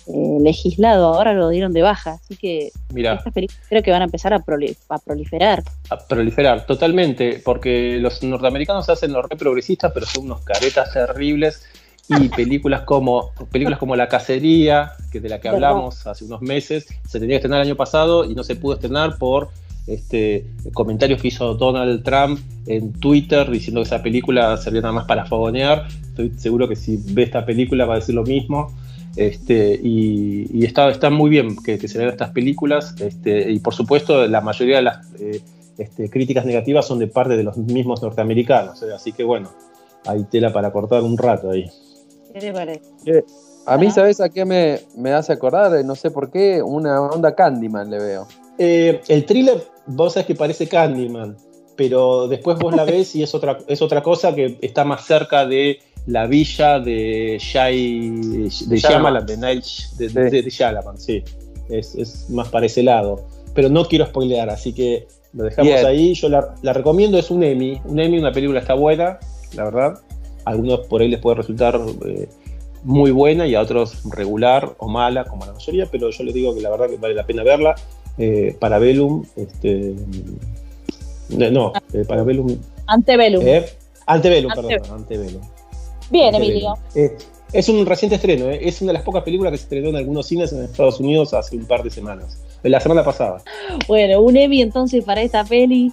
eh, 0.07 0.39
legislado, 0.41 1.15
ahora 1.15 1.33
lo 1.33 1.49
dieron 1.49 1.73
de 1.73 1.83
baja, 1.83 2.19
así 2.23 2.37
que 2.37 2.73
estas 2.95 3.33
películas 3.33 3.61
creo 3.69 3.83
que 3.83 3.91
van 3.91 4.03
a 4.03 4.07
empezar 4.07 4.35
a, 4.35 4.41
proliferar. 4.41 5.63
A 5.91 5.99
proliferar, 5.99 6.67
totalmente, 6.67 7.41
porque 7.45 7.99
los 7.99 8.23
norteamericanos 8.23 8.89
hacen 8.89 9.13
los 9.13 9.29
re 9.29 9.37
progresistas, 9.37 9.93
pero 9.93 10.07
son 10.07 10.25
unos 10.25 10.41
caretas 10.41 10.93
terribles 10.93 11.63
y 12.09 12.29
películas 12.37 12.83
como 12.83 13.33
películas 13.51 13.79
como 13.79 13.95
La 13.95 14.09
Cacería, 14.09 14.93
que 15.11 15.21
de 15.21 15.29
la 15.29 15.41
que 15.41 15.49
hablamos 15.49 16.07
hace 16.07 16.25
unos 16.25 16.43
meses, 16.43 16.87
se 17.09 17.21
tenía 17.21 17.35
que 17.35 17.37
estrenar 17.37 17.61
el 17.61 17.69
año 17.69 17.77
pasado 17.77 18.25
y 18.25 18.35
no 18.35 18.43
se 18.43 18.57
pudo 18.57 18.75
estrenar 18.75 19.19
por 19.19 19.51
este, 19.87 20.47
comentarios 20.73 21.21
que 21.21 21.29
hizo 21.29 21.55
Donald 21.55 22.05
Trump 22.05 22.41
en 22.67 22.93
Twitter 22.93 23.51
diciendo 23.51 23.81
que 23.81 23.87
esa 23.87 24.03
película 24.03 24.57
servía 24.57 24.83
nada 24.83 24.95
más 24.95 25.07
para 25.07 25.27
fogonear. 25.27 25.89
Estoy 26.03 26.33
seguro 26.37 26.69
que 26.69 26.77
si 26.77 26.99
ve 27.05 27.25
esta 27.25 27.45
película 27.45 27.85
va 27.85 27.95
a 27.95 27.97
decir 27.97 28.15
lo 28.15 28.23
mismo. 28.23 28.73
Este, 29.17 29.79
y, 29.83 30.65
está, 30.65 30.89
está 30.89 31.11
muy 31.11 31.31
bien 31.31 31.57
que, 31.57 31.77
se 31.87 31.99
vean 31.99 32.11
estas 32.11 32.31
películas. 32.31 32.95
Este, 33.01 33.51
y 33.51 33.59
por 33.59 33.75
supuesto, 33.75 34.27
la 34.27 34.41
mayoría 34.41 34.77
de 34.77 34.83
las 34.83 35.13
eh, 35.21 35.41
este, 35.79 36.09
críticas 36.09 36.45
negativas 36.45 36.87
son 36.87 36.99
de 36.99 37.09
parte 37.09 37.37
de 37.37 37.43
los 37.43 37.57
mismos 37.57 38.03
norteamericanos. 38.03 38.83
¿eh? 38.83 38.93
Así 38.95 39.13
que 39.13 39.25
bueno, 39.25 39.51
hay 40.07 40.25
tela 40.25 40.53
para 40.53 40.73
cortar 40.73 41.03
un 41.03 41.19
rato 41.19 41.51
ahí. 41.51 41.71
Eh, 42.35 43.25
a 43.67 43.77
mí, 43.77 43.91
¿sabes 43.91 44.21
a 44.21 44.29
qué 44.29 44.45
me, 44.45 44.81
me 44.97 45.13
hace 45.13 45.33
acordar? 45.33 45.85
No 45.85 45.95
sé 45.95 46.11
por 46.11 46.31
qué, 46.31 46.63
una 46.63 47.01
onda 47.03 47.35
Candyman 47.35 47.91
le 47.91 47.99
veo. 47.99 48.27
el 48.59 49.27
thriller 49.27 49.73
vos 49.87 50.15
sabés 50.15 50.27
que 50.27 50.35
parece 50.35 50.69
Candyman, 50.69 51.37
pero 51.77 52.29
después 52.29 52.59
vos 52.59 52.75
la 52.75 52.85
ves 52.87 53.15
y 53.15 53.23
es 53.23 53.35
otra, 53.35 53.59
es 53.67 53.83
otra 53.83 54.03
cosa 54.03 54.35
que 54.35 54.59
está 54.63 54.85
más 54.85 55.05
cerca 55.05 55.47
de 55.47 55.81
la 56.07 56.27
villa 56.27 56.81
de 56.81 57.39
Shai, 57.41 58.11
de 58.67 58.77
Shyamalan, 58.77 59.27
de 59.27 59.37
de, 59.37 60.31
de, 60.31 60.51
sí. 60.97 61.23
Es, 61.69 62.29
más 62.31 62.49
para 62.49 62.67
ese 62.67 62.83
lado. 62.83 63.27
Pero 63.55 63.69
no 63.69 63.85
quiero 63.87 64.07
spoilear, 64.07 64.51
así 64.51 64.73
que 64.73 65.07
lo 65.33 65.45
dejamos 65.45 65.85
ahí. 65.85 66.15
Yo 66.15 66.29
la, 66.29 66.73
recomiendo, 66.73 67.19
es 67.19 67.31
un 67.31 67.43
Emmy. 67.43 67.81
Un 67.85 68.01
Emmy, 68.01 68.19
una 68.19 68.33
película 68.33 68.61
está 68.61 68.75
buena, 68.75 69.19
la 69.55 69.65
verdad. 69.65 70.01
A 70.45 70.51
algunos 70.51 70.81
por 70.87 71.03
ahí 71.03 71.09
les 71.09 71.21
puede 71.21 71.37
resultar 71.37 71.81
eh, 72.07 72.29
muy 72.83 73.11
buena 73.13 73.47
y 73.47 73.55
a 73.55 73.61
otros 73.61 74.03
regular 74.11 74.75
o 74.79 74.89
mala, 74.89 75.25
como 75.25 75.47
la 75.47 75.53
mayoría, 75.53 75.87
pero 75.87 76.11
yo 76.11 76.25
les 76.25 76.35
digo 76.35 76.55
que 76.55 76.61
la 76.61 76.71
verdad 76.71 76.89
que 76.89 76.97
vale 76.97 77.15
la 77.15 77.25
pena 77.25 77.45
verla 77.45 77.77
eh, 78.19 78.57
Parabellum, 78.59 79.25
este, 79.37 79.95
no, 81.29 81.73
eh, 81.93 82.05
Parabellum. 82.07 82.59
Antebellum. 82.87 83.47
Eh, 83.47 83.65
Antebellum, 84.07 84.53
perdón, 84.55 84.81
Antebellum. 84.91 85.43
Bien, 86.13 86.35
Emilio. 86.35 86.75
Eh, 86.95 87.17
es 87.55 87.69
un 87.71 87.87
reciente 87.87 88.17
estreno, 88.17 88.51
eh, 88.51 88.61
es 88.63 88.83
una 88.83 88.91
de 88.91 88.99
las 88.99 89.03
pocas 89.03 89.23
películas 89.23 89.51
que 89.53 89.57
se 89.57 89.65
estrenó 89.65 89.89
en 89.89 89.97
algunos 89.97 90.27
cines 90.27 90.53
en 90.53 90.63
Estados 90.63 91.01
Unidos 91.01 91.33
hace 91.33 91.57
un 91.57 91.65
par 91.65 91.83
de 91.83 91.89
semanas, 91.89 92.39
la 92.63 92.81
semana 92.81 93.03
pasada. 93.03 93.43
Bueno, 93.89 94.21
un 94.21 94.37
Emmy 94.37 94.61
entonces 94.61 95.05
para 95.05 95.23
esta 95.23 95.43
peli. 95.45 95.91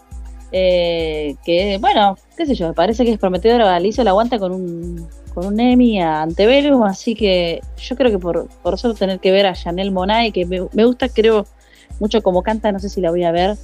Eh, 0.52 1.36
que, 1.46 1.78
bueno, 1.80 2.18
qué 2.36 2.46
sé 2.48 2.56
yo, 2.56 2.68
me 2.68 2.74
parece 2.74 3.06
que 3.06 3.12
es 3.12 3.18
prometedora. 3.18 3.80
Le 3.80 3.88
hizo 3.88 4.04
la 4.04 4.10
aguanta 4.10 4.40
con 4.40 4.52
un, 4.52 5.08
con 5.34 5.46
un 5.46 5.60
Emmy 5.60 6.02
a 6.02 6.24
Antebellum, 6.24 6.84
así 6.84 7.16
que 7.16 7.62
yo 7.78 7.96
creo 7.96 8.12
que 8.12 8.20
por, 8.20 8.48
por 8.62 8.78
solo 8.78 8.94
tener 8.94 9.20
que 9.20 9.32
ver 9.32 9.46
a 9.46 9.56
Janelle 9.56 9.92
Monáe, 9.92 10.32
que 10.32 10.46
me, 10.46 10.68
me 10.74 10.86
gusta, 10.86 11.08
creo, 11.08 11.46
mucho 12.00 12.22
como 12.22 12.44
canta, 12.44 12.72
no 12.74 12.80
sé 12.80 12.90
si 12.90 13.00
la 13.00 13.12
voy 13.12 13.24
a 13.24 13.32
ver 13.32 13.58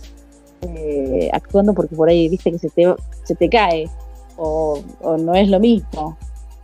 eh, 0.62 1.30
actuando 1.34 1.74
porque 1.74 1.96
por 1.96 2.08
ahí 2.08 2.30
viste 2.30 2.52
que 2.52 2.60
se 2.60 2.70
te, 2.70 2.94
se 3.24 3.36
te 3.36 3.50
cae 3.50 3.90
o, 4.38 4.80
o 5.02 5.18
no 5.18 5.34
es 5.36 5.50
lo 5.50 5.60
mismo 5.60 6.18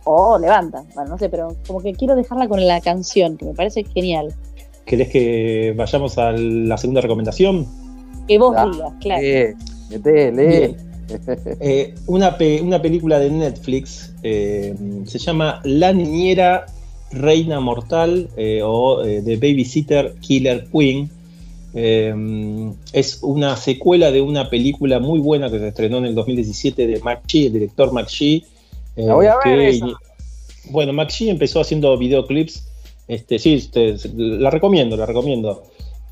o 0.04 0.38
levanta, 0.38 0.84
bueno, 0.94 1.10
no 1.10 1.18
sé, 1.18 1.28
pero 1.28 1.54
como 1.66 1.80
que 1.80 1.92
quiero 1.92 2.14
dejarla 2.16 2.48
con 2.48 2.66
la 2.66 2.80
canción, 2.80 3.36
que 3.36 3.44
me 3.46 3.54
parece 3.54 3.84
genial. 3.84 4.34
¿Querés 4.84 5.08
que 5.10 5.74
vayamos 5.76 6.18
a 6.18 6.32
la 6.32 6.76
segunda 6.76 7.00
recomendación? 7.00 7.66
Que 8.26 8.38
vos 8.38 8.54
Ah, 8.56 8.66
digas, 8.70 8.92
claro. 9.00 9.22
Bien. 9.22 10.76
Eh, 11.60 11.94
una, 12.06 12.38
pe- 12.38 12.62
una 12.62 12.80
película 12.80 13.18
de 13.18 13.28
Netflix 13.30 14.14
eh, 14.22 14.74
se 15.04 15.18
llama 15.18 15.60
La 15.64 15.92
Niñera 15.92 16.64
Reina 17.10 17.60
Mortal 17.60 18.30
eh, 18.36 18.62
o 18.64 19.04
eh, 19.04 19.20
The 19.22 19.36
Babysitter 19.36 20.14
Killer 20.20 20.68
Queen. 20.72 21.10
Eh, 21.74 22.72
es 22.94 23.18
una 23.22 23.56
secuela 23.56 24.10
de 24.10 24.22
una 24.22 24.48
película 24.48 25.00
muy 25.00 25.18
buena 25.20 25.50
que 25.50 25.58
se 25.58 25.68
estrenó 25.68 25.98
en 25.98 26.06
el 26.06 26.14
2017 26.14 26.86
de 26.86 27.00
McShee, 27.00 27.46
el 27.48 27.52
director 27.52 27.92
McShee. 27.92 28.36
eh, 28.36 28.44
La 28.96 29.14
voy 29.14 29.26
a 29.26 29.36
ver 29.36 29.42
que 29.44 29.68
esa. 29.68 29.86
ini- 29.86 29.94
Bueno, 30.70 30.92
McShee 30.92 31.30
empezó 31.30 31.60
haciendo 31.60 31.96
videoclips. 31.98 32.68
Este, 33.08 33.38
sí, 33.38 33.68
te- 33.72 33.96
la 34.14 34.48
recomiendo, 34.50 34.96
la 34.96 35.06
recomiendo. 35.06 35.64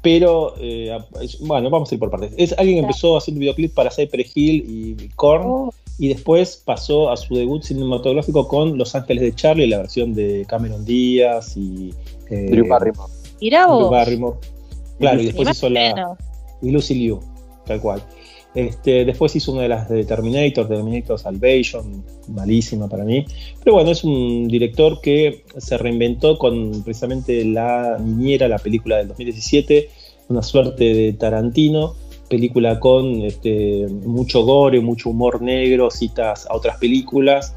Pero, 0.02 0.54
eh, 0.58 0.96
bueno, 1.40 1.68
vamos 1.70 1.90
a 1.92 1.94
ir 1.94 1.98
por 1.98 2.10
partes. 2.10 2.32
Es 2.38 2.52
alguien 2.58 2.76
que 2.78 2.80
empezó 2.82 3.16
haciendo 3.18 3.38
videoclips 3.40 3.74
para 3.74 3.90
Cypress 3.90 4.32
Hill 4.34 4.64
y 4.66 5.08
Korn 5.10 5.42
Oh, 5.46 5.74
y 5.98 6.08
después 6.08 6.62
pasó 6.64 7.10
a 7.10 7.16
su 7.18 7.34
debut 7.34 7.62
cinematográfico 7.62 8.48
con 8.48 8.78
Los 8.78 8.94
Ángeles 8.94 9.22
de 9.22 9.34
Charlie, 9.34 9.66
la 9.66 9.78
versión 9.78 10.14
de 10.14 10.46
Cameron 10.48 10.84
Díaz 10.86 11.54
y 11.56 11.92
eh, 12.30 12.46
Drew 12.50 12.66
Barrymore. 12.66 13.12
mirá 13.42 13.66
Drew. 13.66 13.90
Barrymore. 13.90 14.38
Claro, 14.98 15.16
y 15.16 15.20
Ni 15.20 15.26
después 15.26 15.50
hizo 15.50 15.68
la 15.68 16.16
y 16.62 16.70
Lucy 16.70 16.94
Liu, 16.94 17.20
tal 17.66 17.80
cual. 17.80 18.02
Este, 18.54 19.04
después 19.04 19.36
hizo 19.36 19.52
una 19.52 19.62
de 19.62 19.68
las 19.68 19.88
de 19.88 20.04
Terminator, 20.04 20.66
Terminator 20.66 21.18
Salvation, 21.18 22.04
malísima 22.28 22.88
para 22.88 23.04
mí. 23.04 23.24
Pero 23.62 23.74
bueno, 23.74 23.90
es 23.90 24.02
un 24.02 24.48
director 24.48 25.00
que 25.00 25.44
se 25.56 25.78
reinventó 25.78 26.36
con 26.36 26.82
precisamente 26.82 27.44
La 27.44 27.98
Niñera, 27.98 28.48
la 28.48 28.58
película 28.58 28.96
del 28.96 29.08
2017, 29.08 29.88
una 30.28 30.42
suerte 30.42 30.94
de 30.94 31.12
Tarantino, 31.12 31.94
película 32.28 32.80
con 32.80 33.22
este, 33.22 33.86
mucho 33.88 34.44
gore, 34.44 34.80
mucho 34.80 35.10
humor 35.10 35.42
negro, 35.42 35.90
citas 35.90 36.46
a 36.50 36.56
otras 36.56 36.78
películas. 36.78 37.54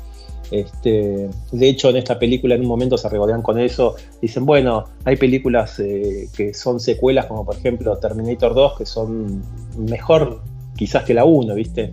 Este, 0.51 1.29
de 1.51 1.69
hecho, 1.69 1.89
en 1.89 1.95
esta 1.95 2.19
película 2.19 2.53
en 2.53 2.61
un 2.61 2.67
momento 2.67 2.97
se 2.99 3.09
regodean 3.09 3.41
con 3.41 3.59
eso. 3.59 3.95
Dicen, 4.21 4.45
bueno, 4.45 4.85
hay 5.05 5.15
películas 5.15 5.79
eh, 5.79 6.27
que 6.35 6.53
son 6.53 6.79
secuelas, 6.79 7.25
como 7.25 7.43
por 7.43 7.55
ejemplo 7.55 7.97
Terminator 7.97 8.53
2, 8.53 8.77
que 8.77 8.85
son 8.85 9.43
mejor 9.77 10.41
quizás 10.75 11.03
que 11.03 11.13
la 11.13 11.25
1, 11.25 11.53
¿viste? 11.55 11.91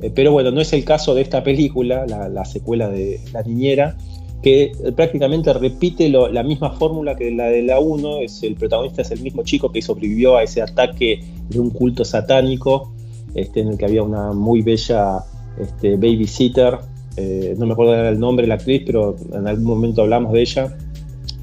Eh, 0.00 0.10
pero 0.14 0.32
bueno, 0.32 0.50
no 0.50 0.60
es 0.60 0.72
el 0.72 0.84
caso 0.84 1.14
de 1.14 1.22
esta 1.22 1.42
película, 1.42 2.04
la, 2.06 2.28
la 2.28 2.44
secuela 2.44 2.88
de 2.88 3.20
La 3.32 3.42
Niñera, 3.42 3.96
que 4.42 4.64
eh, 4.64 4.92
prácticamente 4.94 5.52
repite 5.52 6.08
la 6.08 6.42
misma 6.42 6.72
fórmula 6.72 7.14
que 7.14 7.30
la 7.30 7.46
de 7.46 7.62
la 7.62 7.78
1. 7.78 8.18
Es, 8.18 8.42
el 8.42 8.56
protagonista 8.56 9.02
es 9.02 9.12
el 9.12 9.20
mismo 9.20 9.44
chico 9.44 9.70
que 9.70 9.80
sobrevivió 9.80 10.36
a 10.36 10.42
ese 10.42 10.60
ataque 10.60 11.20
de 11.48 11.60
un 11.60 11.70
culto 11.70 12.04
satánico, 12.04 12.92
este, 13.34 13.60
en 13.60 13.68
el 13.68 13.78
que 13.78 13.84
había 13.84 14.02
una 14.02 14.32
muy 14.32 14.62
bella 14.62 15.20
este, 15.58 15.96
babysitter. 15.96 16.78
eh, 17.16 17.54
no 17.56 17.66
me 17.66 17.72
acuerdo 17.72 18.08
el 18.08 18.18
nombre 18.18 18.44
de 18.44 18.48
la 18.48 18.54
actriz, 18.54 18.82
pero 18.84 19.16
en 19.32 19.46
algún 19.46 19.64
momento 19.64 20.02
hablamos 20.02 20.32
de 20.32 20.40
ella. 20.40 20.76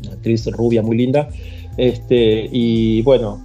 Una 0.04 0.14
actriz 0.14 0.46
rubia 0.48 0.82
muy 0.82 0.98
linda. 0.98 1.30
Este, 1.78 2.50
y 2.52 3.02
bueno, 3.04 3.42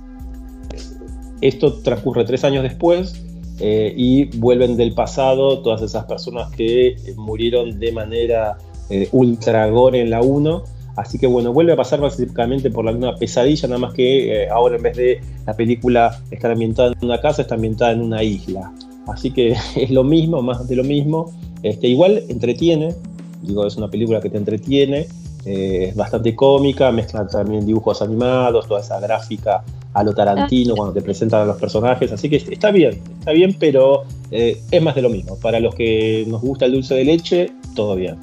esto 1.40 1.74
transcurre 1.74 2.24
tres 2.24 2.42
años 2.42 2.64
después 2.64 3.23
eh, 3.60 3.92
y 3.96 4.24
vuelven 4.38 4.76
del 4.76 4.94
pasado 4.94 5.60
todas 5.60 5.82
esas 5.82 6.04
personas 6.06 6.50
que 6.50 6.88
eh, 6.88 6.96
murieron 7.16 7.78
de 7.78 7.92
manera 7.92 8.58
eh, 8.90 9.08
ultra 9.12 9.68
gore 9.68 10.00
en 10.00 10.10
la 10.10 10.22
1. 10.22 10.64
Así 10.96 11.18
que 11.18 11.26
bueno, 11.26 11.52
vuelve 11.52 11.72
a 11.72 11.76
pasar 11.76 12.00
básicamente 12.00 12.70
por 12.70 12.84
la 12.84 12.92
misma 12.92 13.16
pesadilla, 13.16 13.68
nada 13.68 13.80
más 13.80 13.94
que 13.94 14.44
eh, 14.44 14.48
ahora 14.48 14.76
en 14.76 14.82
vez 14.82 14.96
de 14.96 15.20
la 15.44 15.54
película 15.54 16.20
estar 16.30 16.50
ambientada 16.50 16.92
en 16.92 17.04
una 17.04 17.20
casa, 17.20 17.42
está 17.42 17.56
ambientada 17.56 17.92
en 17.92 18.02
una 18.02 18.22
isla. 18.22 18.72
Así 19.08 19.30
que 19.30 19.56
es 19.76 19.90
lo 19.90 20.04
mismo, 20.04 20.42
más 20.42 20.66
de 20.68 20.76
lo 20.76 20.84
mismo. 20.84 21.32
Este, 21.62 21.88
igual 21.88 22.22
entretiene, 22.28 22.94
digo, 23.42 23.66
es 23.66 23.76
una 23.76 23.88
película 23.88 24.20
que 24.20 24.30
te 24.30 24.36
entretiene, 24.36 25.06
es 25.46 25.94
bastante 25.94 26.34
cómica, 26.34 26.90
mezcla 26.90 27.26
también 27.26 27.66
dibujos 27.66 28.00
animados, 28.00 28.66
toda 28.66 28.80
esa 28.80 28.98
gráfica 28.98 29.62
a 29.94 30.02
lo 30.04 30.12
Tarantino 30.12 30.74
cuando 30.76 30.92
te 30.92 31.00
presentan 31.02 31.42
a 31.42 31.44
los 31.46 31.56
personajes, 31.56 32.10
así 32.12 32.28
que 32.28 32.36
está 32.36 32.70
bien, 32.70 33.00
está 33.18 33.30
bien, 33.32 33.54
pero 33.58 34.02
eh, 34.30 34.60
es 34.70 34.82
más 34.82 34.94
de 34.96 35.02
lo 35.02 35.08
mismo. 35.08 35.36
Para 35.38 35.60
los 35.60 35.74
que 35.74 36.24
nos 36.28 36.42
gusta 36.42 36.66
el 36.66 36.72
dulce 36.72 36.94
de 36.94 37.04
leche, 37.04 37.50
todo 37.74 37.94
bien. 37.96 38.16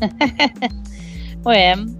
Muy 1.44 1.56
bien. 1.56 1.96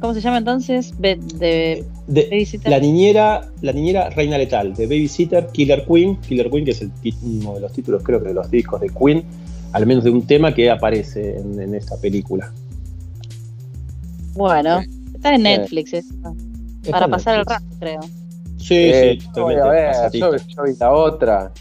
¿Cómo 0.00 0.14
se 0.14 0.20
llama 0.20 0.38
entonces? 0.38 0.92
Be- 0.98 1.16
de 1.36 1.84
De, 2.08 2.24
Babysitter. 2.30 2.70
la 2.70 2.80
niñera, 2.80 3.48
la 3.60 3.72
niñera 3.72 4.10
reina 4.10 4.36
letal, 4.38 4.74
de 4.74 4.86
Babysitter, 4.86 5.46
Killer 5.52 5.84
Queen, 5.86 6.16
Killer 6.20 6.50
Queen, 6.50 6.64
que 6.64 6.72
es 6.72 6.82
el 6.82 6.90
uno 7.22 7.54
de 7.54 7.60
los 7.60 7.72
títulos, 7.72 8.02
creo 8.04 8.20
que 8.20 8.28
de 8.28 8.34
los 8.34 8.50
discos 8.50 8.80
de 8.80 8.88
Queen, 8.88 9.22
al 9.72 9.86
menos 9.86 10.02
de 10.04 10.10
un 10.10 10.26
tema 10.26 10.52
que 10.54 10.70
aparece 10.70 11.36
en, 11.38 11.60
en 11.60 11.74
esta 11.76 11.96
película. 12.00 12.52
Bueno, 14.34 14.80
está 15.14 15.34
en. 15.34 15.42
Netflix 15.44 15.92
eso, 15.92 16.14
Es 16.82 16.90
para 16.90 17.08
pasar 17.08 17.38
el 17.38 17.46
rato, 17.46 17.64
creo. 17.78 18.00
Sí, 18.58 18.74
Eh, 18.74 19.18
sí, 19.20 19.28
yo 19.36 19.42
voy 19.44 19.54
a 19.56 19.64
ver, 19.66 19.94
yo, 20.12 20.36
yo 20.36 20.62
vi 20.64 20.74
la 20.78 20.92
otra. 20.92 21.52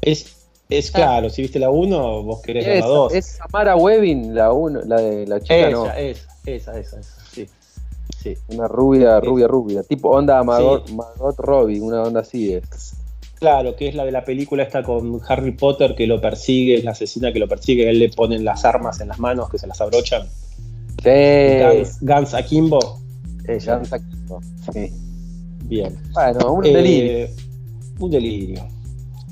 Es, 0.00 0.46
es 0.68 0.90
Ah. 0.90 0.92
claro, 0.98 1.30
si 1.30 1.42
viste 1.42 1.58
la 1.58 1.70
1, 1.70 2.22
vos 2.22 2.40
querés 2.42 2.64
ver 2.66 2.74
la 2.80 2.80
Es, 2.80 2.86
2. 2.86 3.14
es 3.14 3.26
Samara 3.26 3.76
Webbing, 3.76 4.34
la 4.34 4.52
uno, 4.52 4.80
la 4.84 5.00
de 5.00 5.26
la 5.26 5.40
chica, 5.40 5.56
esa, 5.56 5.70
no. 5.70 5.86
esa, 5.86 6.26
esa, 6.46 6.78
esa, 6.78 7.00
esa, 7.00 7.20
sí. 7.32 7.46
Sí. 8.22 8.34
Una 8.48 8.68
rubia, 8.68 9.18
Es- 9.18 9.24
rubia, 9.24 9.46
rubia. 9.48 9.82
Tipo 9.82 10.10
onda 10.10 10.42
Margot, 10.42 10.86
Sí. 10.86 10.94
Margot 10.94 11.38
Robbie, 11.38 11.80
una 11.80 12.02
onda 12.02 12.20
así 12.20 12.52
es. 12.54 12.64
Claro, 13.38 13.76
que 13.76 13.88
es 13.88 13.94
la 13.94 14.04
de 14.04 14.12
la 14.12 14.24
película 14.24 14.62
esta 14.62 14.82
con 14.82 15.20
Harry 15.28 15.50
Potter 15.52 15.94
que 15.94 16.06
lo 16.06 16.20
persigue, 16.20 16.76
es 16.76 16.84
la 16.84 16.92
asesina 16.92 17.32
que 17.32 17.38
lo 17.38 17.48
persigue, 17.48 17.86
a 17.86 17.90
él 17.90 17.98
le 17.98 18.08
ponen 18.08 18.44
las 18.44 18.64
armas 18.64 19.00
en 19.00 19.08
las 19.08 19.18
manos 19.18 19.50
que 19.50 19.58
se 19.58 19.66
las 19.66 19.80
abrochan. 19.80 20.26
Sí, 21.02 21.10
Guns, 21.60 21.98
Guns 22.00 22.34
Akimbo. 22.34 23.00
Ella. 23.48 23.82
Sí. 24.72 24.90
Bien. 25.64 25.96
Bueno, 26.12 26.52
un 26.52 26.66
Eh, 26.66 26.72
delirio. 26.72 27.28
Un 27.98 28.10
delirio. 28.10 28.66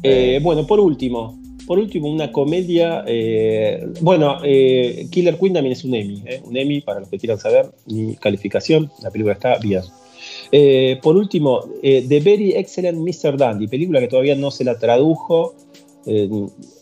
Eh, 0.02 0.40
bueno, 0.42 0.66
por 0.66 0.80
último, 0.80 1.38
por 1.66 1.78
último, 1.78 2.10
una 2.10 2.30
comedia. 2.32 3.04
eh, 3.06 3.86
bueno, 4.00 4.38
eh, 4.44 5.06
Killer 5.10 5.38
Queen 5.38 5.52
también 5.54 5.72
es 5.72 5.84
un 5.84 5.94
Emmy, 5.94 6.22
eh, 6.26 6.40
un 6.44 6.56
Emmy 6.56 6.80
para 6.80 7.00
los 7.00 7.08
que 7.08 7.18
quieran 7.18 7.38
saber 7.38 7.70
mi 7.86 8.16
calificación. 8.16 8.90
La 9.02 9.10
película 9.10 9.34
está 9.34 9.58
bien. 9.58 9.82
Por 11.02 11.16
último, 11.16 11.60
The 11.82 12.20
Very 12.20 12.52
Excellent 12.52 12.98
Mr. 12.98 13.36
Dandy, 13.36 13.66
película 13.68 14.00
que 14.00 14.08
todavía 14.08 14.34
no 14.34 14.50
se 14.50 14.64
la 14.64 14.78
tradujo. 14.78 15.54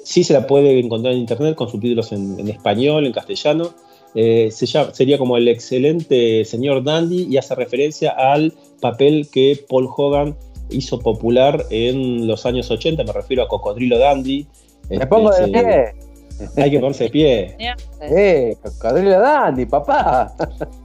sí 0.05 0.25
se 0.25 0.33
la 0.33 0.47
puede 0.47 0.79
encontrar 0.81 1.15
en 1.15 1.21
internet 1.21 1.55
con 1.55 1.69
subtítulos 1.69 2.11
en, 2.13 2.41
en 2.41 2.49
español, 2.49 3.07
en 3.07 3.13
castellano. 3.13 3.71
Eh, 4.15 4.51
se 4.51 4.67
llama- 4.67 4.93
sería 4.93 5.19
como 5.19 5.37
el 5.37 5.47
excelente 5.49 6.45
señor 6.45 6.83
Dandy 6.83 7.25
y 7.31 7.37
hace 7.37 7.55
referencia 7.55 8.11
al 8.11 8.53
papel 8.81 9.29
que 9.33 9.65
Paul 9.69 9.89
Hogan 9.97 10.37
hizo 10.71 10.99
popular 10.99 11.65
en 11.71 12.27
los 12.27 12.45
años 12.47 12.71
80, 12.71 13.05
me 13.05 13.13
refiero 13.13 13.43
a 13.43 13.49
Cocodrilo 13.49 13.99
Dandy. 13.99 14.47
Me 14.89 14.97
Este, 14.97 15.07
pongo 15.07 15.31
de 15.31 15.49
pie. 15.49 15.95
Hay 16.57 16.71
que 16.71 16.81
ponerse 16.81 17.05
de 17.05 17.11
pie. 17.11 17.57
Eh, 18.03 18.57
Cocodrilo 18.63 19.21
Dandy, 19.21 19.67
papá. 19.67 20.35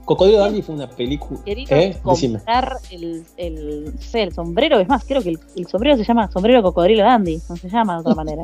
Cocodrilo 0.04 0.38
Dandy 0.40 0.60
fue 0.60 0.74
una 0.74 0.88
película. 0.90 1.40
¿Eh? 1.46 1.96
Comprar 2.02 2.76
el, 2.90 3.24
el, 3.38 3.84
no 3.94 4.00
sé, 4.02 4.22
el 4.24 4.32
sombrero, 4.34 4.78
es 4.78 4.86
más, 4.86 5.02
creo 5.04 5.22
que 5.22 5.30
el, 5.30 5.38
el 5.56 5.66
sombrero 5.66 5.96
se 5.96 6.04
llama 6.04 6.30
sombrero 6.30 6.62
cocodrilo 6.62 7.02
dandy, 7.04 7.40
no 7.48 7.56
se 7.56 7.70
llama 7.70 7.94
de 7.94 8.00
otra 8.00 8.14
manera. 8.14 8.42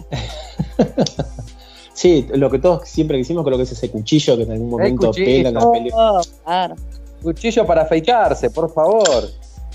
Sí, 2.03 2.27
lo 2.35 2.51
que 2.51 2.59
todos 2.59 2.89
siempre 2.89 3.17
quisimos, 3.17 3.45
creo 3.45 3.57
que 3.57 3.63
es 3.63 3.71
ese 3.71 3.89
cuchillo 3.89 4.37
que 4.37 4.43
en 4.43 4.51
algún 4.51 4.71
momento 4.71 5.13
pela 5.13 5.51
en 5.51 5.55
la 5.55 5.61
Oh, 5.65 5.73
película. 5.73 6.21
claro. 6.45 6.75
Cuchillo 7.23 7.65
para 7.65 7.83
afeitarse, 7.83 8.51
por 8.51 8.75
favor. 8.75 9.29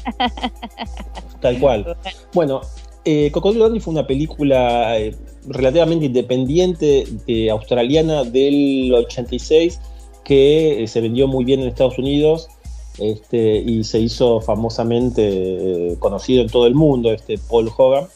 Tal 1.41 1.57
cual. 1.57 1.95
Bueno, 2.33 2.59
eh, 3.05 3.31
Cocodrilo 3.31 3.63
Dandy 3.63 3.79
fue 3.79 3.93
una 3.93 4.05
película 4.05 4.99
eh, 4.99 5.15
relativamente 5.47 6.07
independiente 6.07 7.05
eh, 7.27 7.49
australiana 7.49 8.25
del 8.25 8.93
86 8.93 9.79
que 10.25 10.83
eh, 10.83 10.87
se 10.89 10.99
vendió 10.99 11.29
muy 11.29 11.45
bien 11.45 11.61
en 11.61 11.69
Estados 11.69 11.97
Unidos 11.97 12.49
este, 12.97 13.55
y 13.59 13.85
se 13.85 13.99
hizo 13.99 14.41
famosamente 14.41 15.21
eh, 15.91 15.95
conocido 15.99 16.41
en 16.41 16.49
todo 16.49 16.67
el 16.67 16.75
mundo, 16.75 17.13
este 17.13 17.37
Paul 17.37 17.71
Hogan. 17.77 18.07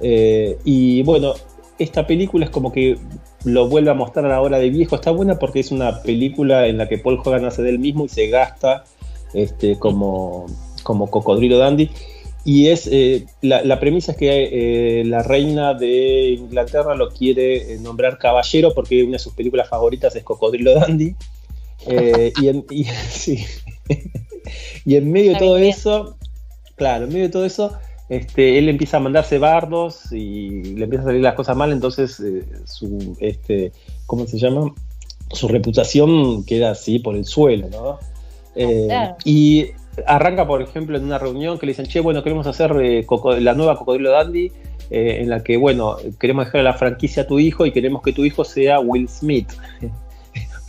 Eh, 0.00 0.56
y 0.64 1.02
bueno, 1.02 1.34
esta 1.78 2.06
película 2.06 2.46
es 2.46 2.50
como 2.50 2.72
que 2.72 2.96
lo 3.44 3.68
vuelve 3.68 3.90
a 3.90 3.94
mostrar 3.94 4.30
ahora 4.30 4.58
de 4.58 4.70
viejo. 4.70 4.96
Está 4.96 5.10
buena 5.10 5.38
porque 5.38 5.60
es 5.60 5.70
una 5.70 6.02
película 6.02 6.66
en 6.66 6.78
la 6.78 6.88
que 6.88 6.98
Paul 6.98 7.20
Hogan 7.24 7.44
hace 7.44 7.62
del 7.62 7.78
mismo 7.78 8.04
y 8.04 8.08
se 8.08 8.28
gasta 8.28 8.84
este, 9.34 9.78
como, 9.78 10.46
como 10.82 11.10
cocodrilo 11.10 11.58
dandy. 11.58 11.90
Y 12.44 12.68
es 12.68 12.88
eh, 12.90 13.26
la, 13.42 13.80
premisa 13.80 14.12
es 14.12 14.18
que 14.18 15.00
eh, 15.00 15.04
la 15.04 15.22
reina 15.22 15.74
de 15.74 16.36
Inglaterra 16.38 16.94
lo 16.94 17.10
quiere 17.10 17.78
nombrar 17.80 18.16
caballero 18.16 18.72
porque 18.74 19.02
una 19.02 19.12
de 19.12 19.18
sus 19.18 19.34
películas 19.34 19.68
favoritas 19.68 20.16
es 20.16 20.24
Cocodrilo 20.24 20.74
Dandy. 20.74 21.14
y, 21.86 22.48
en, 22.48 22.64
y 24.86 24.96
en 24.96 25.12
medio 25.12 25.32
de 25.32 25.38
todo 25.38 25.58
eso, 25.58 26.16
claro, 26.76 27.04
en 27.04 27.12
medio 27.12 27.26
de 27.26 27.32
todo 27.32 27.44
eso, 27.44 27.78
este, 28.10 28.58
él 28.58 28.68
empieza 28.68 28.96
a 28.96 29.00
mandarse 29.00 29.38
bardos 29.38 30.10
y 30.10 30.74
le 30.74 30.84
empieza 30.84 31.04
a 31.04 31.06
salir 31.06 31.22
las 31.22 31.34
cosas 31.34 31.56
mal, 31.56 31.70
entonces 31.70 32.18
eh, 32.18 32.44
su, 32.64 33.16
este, 33.20 33.70
¿cómo 34.06 34.26
se 34.26 34.36
llama? 34.36 34.74
Su 35.30 35.46
reputación 35.46 36.44
queda 36.44 36.72
así 36.72 36.98
por 36.98 37.14
el 37.14 37.24
suelo, 37.24 37.68
¿no? 37.70 38.00
Eh, 38.56 38.88
y 39.24 39.66
arranca, 40.06 40.44
por 40.44 40.60
ejemplo, 40.60 40.98
en 40.98 41.04
una 41.04 41.18
reunión 41.18 41.56
que 41.56 41.66
le 41.66 41.70
dicen, 41.70 41.86
che, 41.86 42.00
bueno, 42.00 42.24
queremos 42.24 42.48
hacer 42.48 42.72
eh, 42.82 43.06
la 43.38 43.54
nueva 43.54 43.78
Cocodrilo 43.78 44.10
Dandy, 44.10 44.50
en 44.90 45.30
la 45.30 45.44
que, 45.44 45.56
bueno, 45.56 45.98
queremos 46.18 46.46
dejar 46.46 46.64
la 46.64 46.72
franquicia 46.72 47.22
a 47.22 47.26
tu 47.28 47.38
hijo 47.38 47.64
y 47.64 47.70
queremos 47.70 48.02
que 48.02 48.12
tu 48.12 48.24
hijo 48.24 48.44
sea 48.44 48.80
Will 48.80 49.08
Smith 49.08 49.52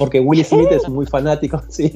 porque 0.01 0.19
Will 0.19 0.43
Smith 0.43 0.71
es 0.71 0.89
muy 0.89 1.05
fanático, 1.05 1.61
sí, 1.69 1.91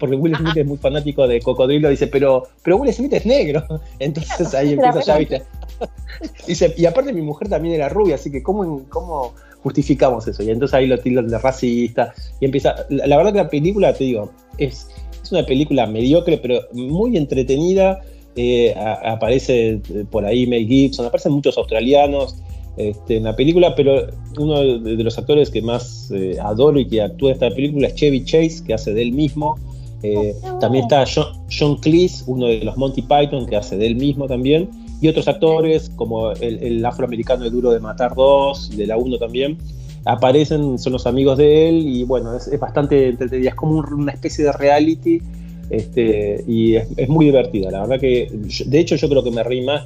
porque 0.00 0.16
Will 0.16 0.34
Smith 0.34 0.56
es 0.56 0.66
muy 0.66 0.78
fanático 0.78 1.28
de 1.28 1.42
Cocodrilo, 1.42 1.90
dice, 1.90 2.06
pero, 2.06 2.44
pero 2.62 2.78
Will 2.78 2.90
Smith 2.90 3.12
es 3.12 3.26
negro. 3.26 3.62
Entonces 3.98 4.54
ahí 4.54 4.72
empieza 4.72 5.02
ya, 5.02 5.18
viste. 5.18 5.42
Dice, 6.46 6.72
y 6.74 6.86
aparte 6.86 7.12
mi 7.12 7.20
mujer 7.20 7.50
también 7.50 7.74
era 7.74 7.90
rubia, 7.90 8.14
así 8.14 8.32
que 8.32 8.42
¿cómo, 8.42 8.84
cómo 8.88 9.34
justificamos 9.62 10.26
eso? 10.26 10.42
Y 10.42 10.48
entonces 10.48 10.74
ahí 10.74 10.86
lo 10.86 10.98
tildan 10.98 11.28
de 11.28 11.36
racista. 11.36 12.14
Y 12.40 12.46
empieza. 12.46 12.86
La, 12.88 13.14
verdad 13.18 13.32
que 13.32 13.38
la 13.38 13.50
película, 13.50 13.92
te 13.92 14.04
digo, 14.04 14.30
es, 14.56 14.88
es 15.22 15.30
una 15.30 15.44
película 15.44 15.86
mediocre, 15.86 16.38
pero 16.38 16.62
muy 16.72 17.18
entretenida. 17.18 18.00
Eh, 18.36 18.74
aparece 18.74 19.82
eh, 19.90 20.06
por 20.10 20.24
ahí 20.24 20.46
Mel 20.46 20.66
Gibson, 20.66 21.04
aparecen 21.04 21.32
muchos 21.32 21.58
australianos. 21.58 22.36
Este, 22.76 23.18
en 23.18 23.24
la 23.24 23.36
película, 23.36 23.74
pero 23.76 24.06
uno 24.38 24.60
de, 24.60 25.04
los 25.04 25.16
actores 25.16 25.50
que 25.50 25.62
más 25.62 26.10
eh, 26.10 26.36
adoro 26.42 26.80
y 26.80 26.88
que 26.88 27.02
actúa 27.02 27.30
en 27.30 27.34
esta 27.34 27.50
película 27.50 27.86
es 27.86 27.94
Chevy 27.94 28.24
Chase, 28.24 28.64
que 28.66 28.74
hace 28.74 28.92
de 28.92 29.02
él 29.02 29.12
mismo. 29.12 29.56
Eh, 30.02 30.34
oh, 30.42 30.58
también 30.58 30.84
está 30.84 31.04
John, 31.06 31.76
Cleese, 31.76 32.24
uno 32.26 32.46
de 32.46 32.64
los 32.64 32.76
Monty 32.76 33.02
Python, 33.02 33.46
que 33.46 33.56
hace 33.56 33.76
de 33.76 33.86
él 33.86 33.96
mismo 33.96 34.26
también. 34.26 34.68
Y 35.00 35.08
otros 35.08 35.28
actores, 35.28 35.90
como 35.96 36.32
el, 36.32 36.84
afroamericano 36.84 37.44
de 37.44 37.50
Duro 37.50 37.70
de 37.70 37.78
Matar 37.78 38.14
2, 38.14 38.76
de 38.76 38.86
la 38.86 38.96
1 38.96 39.18
también, 39.18 39.56
aparecen, 40.04 40.78
son 40.78 40.92
los 40.92 41.06
amigos 41.06 41.38
de 41.38 41.68
él 41.68 41.76
y 41.86 42.04
bueno, 42.04 42.36
es, 42.36 42.58
bastante 42.58 43.08
entretenida, 43.08 43.50
es 43.50 43.54
como 43.54 43.78
una 43.78 44.12
especie 44.12 44.44
de 44.44 44.52
reality 44.52 45.22
este, 45.70 46.44
y 46.46 46.76
es, 46.76 47.08
muy 47.08 47.26
divertida, 47.26 47.70
la 47.70 47.80
verdad 47.80 48.00
que, 48.00 48.28
de 48.66 48.78
hecho 48.78 48.96
yo 48.96 49.08
creo 49.08 49.24
que 49.24 49.30
me 49.30 49.42
reí 49.42 49.62
más 49.62 49.84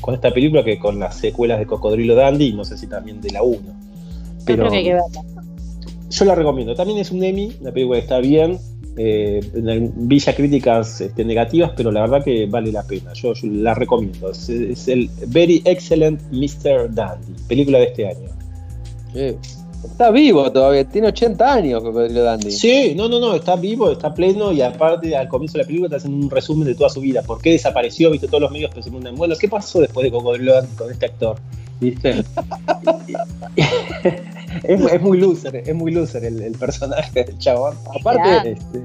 con 0.00 0.14
esta 0.14 0.32
película 0.32 0.64
que 0.64 0.78
con 0.78 0.98
las 0.98 1.16
secuelas 1.16 1.58
de 1.58 1.66
Cocodrilo 1.66 2.14
Dandy 2.14 2.46
y 2.46 2.52
no 2.52 2.64
sé 2.64 2.78
si 2.78 2.86
también 2.86 3.20
de 3.20 3.30
la 3.30 3.42
1. 3.42 3.58
Pero 4.46 4.68
yo, 6.10 6.24
la 6.24 6.34
recomiendo, 6.34 6.74
también 6.74 6.98
es 6.98 7.10
un 7.10 7.22
Emmy, 7.22 7.52
la 7.60 7.72
película 7.72 7.98
está 7.98 8.18
bien, 8.18 8.58
eh, 8.96 9.40
villa 9.96 10.34
críticas 10.34 11.00
este, 11.00 11.24
negativas, 11.24 11.72
pero 11.76 11.90
la 11.90 12.02
verdad 12.02 12.24
que 12.24 12.46
vale 12.46 12.72
la 12.72 12.82
pena, 12.82 13.12
yo, 13.14 13.32
la 13.42 13.74
recomiendo, 13.74 14.30
es, 14.30 14.88
el 14.88 15.08
Very 15.28 15.62
Excellent 15.64 16.20
Mr. 16.32 16.92
Dandy, 16.92 17.34
película 17.48 17.78
de 17.78 17.84
este 17.84 18.08
año. 18.08 18.28
Está 19.84 20.10
vivo 20.10 20.50
todavía, 20.52 20.84
tiene 20.88 21.08
80 21.08 21.52
años 21.52 21.82
Cocodrilo 21.82 22.22
Dandy. 22.22 22.52
Sí, 22.52 22.94
no, 22.96 23.08
no, 23.08 23.18
no, 23.18 23.34
está 23.34 23.56
vivo, 23.56 23.90
está 23.90 24.14
pleno 24.14 24.52
y 24.52 24.62
aparte 24.62 25.16
al 25.16 25.28
comienzo 25.28 25.58
de 25.58 25.64
la 25.64 25.66
película 25.66 25.88
te 25.90 25.96
hacen 25.96 26.14
un 26.14 26.30
resumen 26.30 26.68
de 26.68 26.74
toda 26.74 26.88
su 26.88 27.00
vida. 27.00 27.22
¿Por 27.22 27.40
qué 27.40 27.50
desapareció? 27.52 28.10
Viste, 28.10 28.28
todos 28.28 28.42
los 28.42 28.50
medios 28.52 28.70
que 28.72 28.82
se 28.82 28.90
preguntan, 28.90 29.16
bueno, 29.16 29.34
¿qué 29.38 29.48
pasó 29.48 29.80
después 29.80 30.04
de 30.04 30.12
Cocodrilo 30.12 30.54
Dandy 30.54 30.74
con 30.76 30.90
este 30.90 31.06
actor? 31.06 31.36
¿Viste? 31.80 32.24
es, 34.62 35.02
muy 35.02 35.18
loser, 35.18 35.56
es 35.56 35.74
muy 35.74 35.90
loser 35.90 36.24
el, 36.24 36.52
personaje 36.52 37.24
del 37.24 37.38
chabón. 37.38 37.76
Aparte, 37.98 38.52
este, 38.52 38.82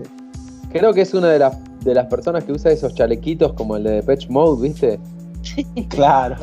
creo 0.71 0.93
que 0.93 1.01
es 1.01 1.13
una 1.13 1.29
de 1.29 1.39
las, 1.39 1.57
de 1.83 1.93
las 1.93 2.07
personas 2.07 2.43
que 2.43 2.53
usa 2.53 2.71
esos 2.71 2.95
chalequitos 2.95 3.53
como 3.53 3.77
el 3.77 3.83
de 3.83 4.01
Patch 4.01 4.29
Mode, 4.29 4.67
¿viste? 4.67 4.99
claro. 5.89 6.37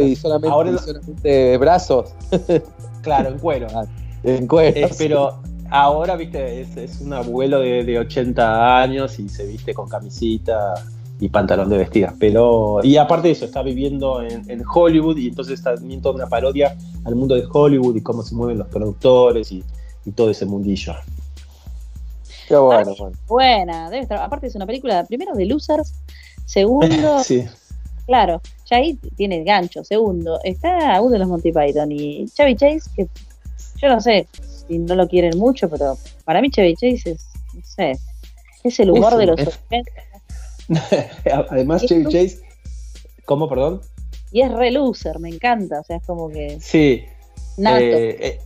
Y 0.00 0.16
solamente, 0.16 0.48
Ahora... 0.48 0.78
solamente 0.78 1.56
brazos. 1.58 2.14
Claro, 3.02 3.30
en 3.30 3.38
cuero. 3.38 3.66
Ah, 3.74 3.84
en 4.22 4.46
cuero. 4.46 4.76
Eh, 4.76 4.90
pero 4.98 5.40
ahora, 5.70 6.16
viste, 6.16 6.60
es, 6.60 7.00
un 7.00 7.12
abuelo 7.12 7.60
de, 7.60 7.98
80 7.98 8.80
años 8.82 9.18
y 9.18 9.28
se 9.28 9.46
viste 9.46 9.74
con 9.74 9.88
camisita 9.88 10.74
y 11.18 11.28
pantalón 11.28 11.68
de 11.68 11.78
vestida. 11.78 12.14
Pero, 12.18 12.80
y 12.82 12.96
aparte 12.96 13.28
de 13.28 13.32
eso, 13.32 13.44
está 13.44 13.62
viviendo 13.62 14.22
en, 14.22 14.62
Hollywood 14.66 15.16
y 15.16 15.28
entonces 15.28 15.54
está 15.54 15.74
también 15.74 16.00
toda 16.00 16.14
una 16.14 16.26
parodia 16.26 16.76
al 17.04 17.14
mundo 17.14 17.34
de 17.34 17.44
Hollywood 17.50 17.96
y 17.96 18.02
cómo 18.02 18.22
se 18.22 18.34
mueven 18.34 18.58
los 18.58 18.68
productores 18.68 19.52
y, 19.52 19.64
todo 20.14 20.30
ese 20.30 20.44
mundillo. 20.44 20.94
Qué 22.48 22.56
bueno, 22.56 22.92
Buena, 23.28 23.88
debe 23.90 24.02
estar. 24.02 24.18
Aparte 24.18 24.48
es 24.48 24.56
una 24.56 24.66
película, 24.66 25.04
primero 25.04 25.34
de 25.34 25.46
losers, 25.46 25.94
segundo, 26.46 27.20
sí. 27.24 27.44
Claro, 28.06 28.40
ya 28.70 28.76
ahí 28.76 28.94
tiene 29.16 29.42
gancho. 29.44 29.84
Segundo, 29.84 30.38
está 30.44 31.00
uno 31.00 31.10
de 31.10 31.18
los 31.18 31.28
Monty 31.28 31.52
Python 31.52 31.90
y 31.92 32.26
Chevy 32.26 32.56
Chase, 32.56 32.90
que 32.94 33.08
yo 33.76 33.88
no 33.88 34.00
sé 34.00 34.26
si 34.68 34.78
no 34.78 34.94
lo 34.94 35.08
quieren 35.08 35.36
mucho, 35.38 35.68
pero 35.68 35.98
para 36.24 36.40
mí 36.40 36.50
Chevy 36.50 36.74
Chase 36.74 37.12
es, 37.12 37.26
no 37.54 37.60
sé, 37.64 37.92
es 38.64 38.80
el 38.80 38.90
humor 38.90 39.16
de 39.16 39.26
los 39.26 39.40
Además, 41.50 41.84
Chevy 41.84 42.04
Chase, 42.04 42.40
¿cómo, 43.24 43.48
perdón? 43.48 43.80
Y 44.32 44.42
es 44.42 44.52
re 44.52 44.70
loser, 44.70 45.18
me 45.18 45.28
encanta, 45.28 45.80
o 45.80 45.84
sea, 45.84 45.96
es 45.96 46.06
como 46.06 46.28
que... 46.28 46.58
Sí. 46.60 47.04
Nato. 47.56 47.84
Eh, 47.84 48.16
eh, 48.20 48.40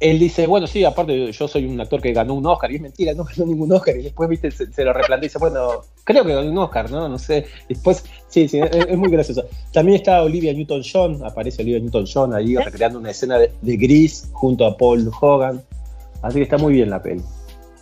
él 0.00 0.18
dice, 0.18 0.46
bueno, 0.46 0.66
sí, 0.66 0.84
aparte 0.84 1.32
yo 1.32 1.48
soy 1.48 1.66
un 1.66 1.80
actor 1.80 2.00
que 2.00 2.12
ganó 2.12 2.34
un 2.34 2.46
Oscar, 2.46 2.70
y 2.70 2.76
es 2.76 2.80
mentira, 2.80 3.14
no 3.14 3.24
ganó 3.24 3.46
ningún 3.46 3.72
Oscar, 3.72 3.96
y 3.96 4.02
después, 4.02 4.28
viste, 4.28 4.50
se, 4.50 4.84
lo 4.84 4.92
replantea 4.92 5.26
y 5.26 5.28
dice, 5.28 5.38
bueno, 5.38 5.82
creo 6.04 6.24
que 6.24 6.34
ganó 6.34 6.50
un 6.50 6.58
Oscar, 6.58 6.90
¿no? 6.90 7.08
No 7.08 7.18
sé. 7.18 7.46
Después, 7.68 8.04
sí, 8.28 8.48
sí, 8.48 8.60
es, 8.60 8.98
muy 8.98 9.10
gracioso. 9.10 9.44
También 9.72 9.96
está 9.96 10.22
Olivia 10.22 10.52
Newton-John, 10.52 11.24
aparece 11.24 11.62
Olivia 11.62 11.80
Newton-John 11.80 12.34
ahí 12.34 12.56
recreando 12.56 12.98
una 12.98 13.10
escena 13.10 13.38
de, 13.38 13.52
Gris 13.62 14.28
junto 14.32 14.66
a 14.66 14.76
Paul 14.76 15.10
Hogan. 15.20 15.62
Así 16.22 16.36
que 16.36 16.44
está 16.44 16.58
muy 16.58 16.74
bien 16.74 16.90
la 16.90 17.02
peli. 17.02 17.22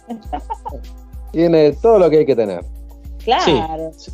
Tiene 1.33 1.73
todo 1.73 1.99
lo 1.99 2.11
que 2.11 2.19
hay 2.19 2.27
que 2.27 2.37
tener. 2.37 2.65
Claro. 3.25 3.93
Sí, 3.97 4.11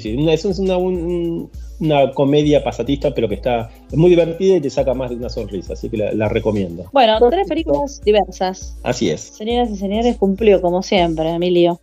sí, 0.00 0.16
es 0.28 0.58
una, 0.58 0.78
una 0.78 2.12
comedia 2.12 2.62
pasatista, 2.62 3.12
pero 3.12 3.28
que 3.28 3.34
está 3.36 3.70
muy 3.92 4.10
divertida 4.10 4.56
y 4.56 4.60
te 4.60 4.70
saca 4.70 4.94
más 4.94 5.10
de 5.10 5.16
una 5.16 5.28
sonrisa, 5.28 5.72
así 5.74 5.88
que 5.88 5.96
la, 5.96 6.28
recomiendo. 6.28 6.84
Bueno, 6.92 7.18
tres 7.30 7.48
películas 7.48 8.00
diversas. 8.04 8.76
Así 8.82 9.10
es. 9.10 9.20
Señoras 9.20 9.70
y 9.70 9.76
señores, 9.76 10.16
cumplió 10.16 10.60
como 10.60 10.82
siempre, 10.82 11.30
Emilio. 11.30 11.80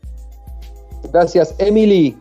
Gracias, 1.12 1.56
Emily. 1.60 2.16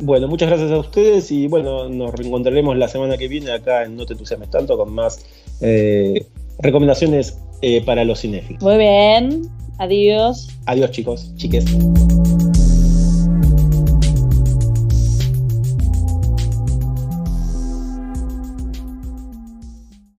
Bueno, 0.00 0.28
muchas 0.28 0.48
gracias 0.48 0.70
a 0.70 0.78
ustedes 0.78 1.30
y 1.32 1.48
bueno, 1.48 1.88
nos 1.88 2.14
reencontraremos 2.14 2.76
la 2.76 2.88
semana 2.88 3.16
que 3.16 3.26
viene 3.26 3.50
acá 3.50 3.84
en 3.84 3.96
No 3.96 4.06
te 4.06 4.12
entusiasmes 4.12 4.48
tanto 4.50 4.76
con 4.78 4.92
más 4.92 5.24
eh, 5.60 6.24
recomendaciones 6.60 7.38
eh, 7.62 7.82
para 7.84 8.04
los 8.04 8.20
cinéfilos. 8.20 8.62
Muy 8.62 8.76
bien, 8.76 9.42
adiós. 9.78 10.48
Adiós 10.66 10.90
chicos, 10.92 11.34
chiques. 11.36 11.64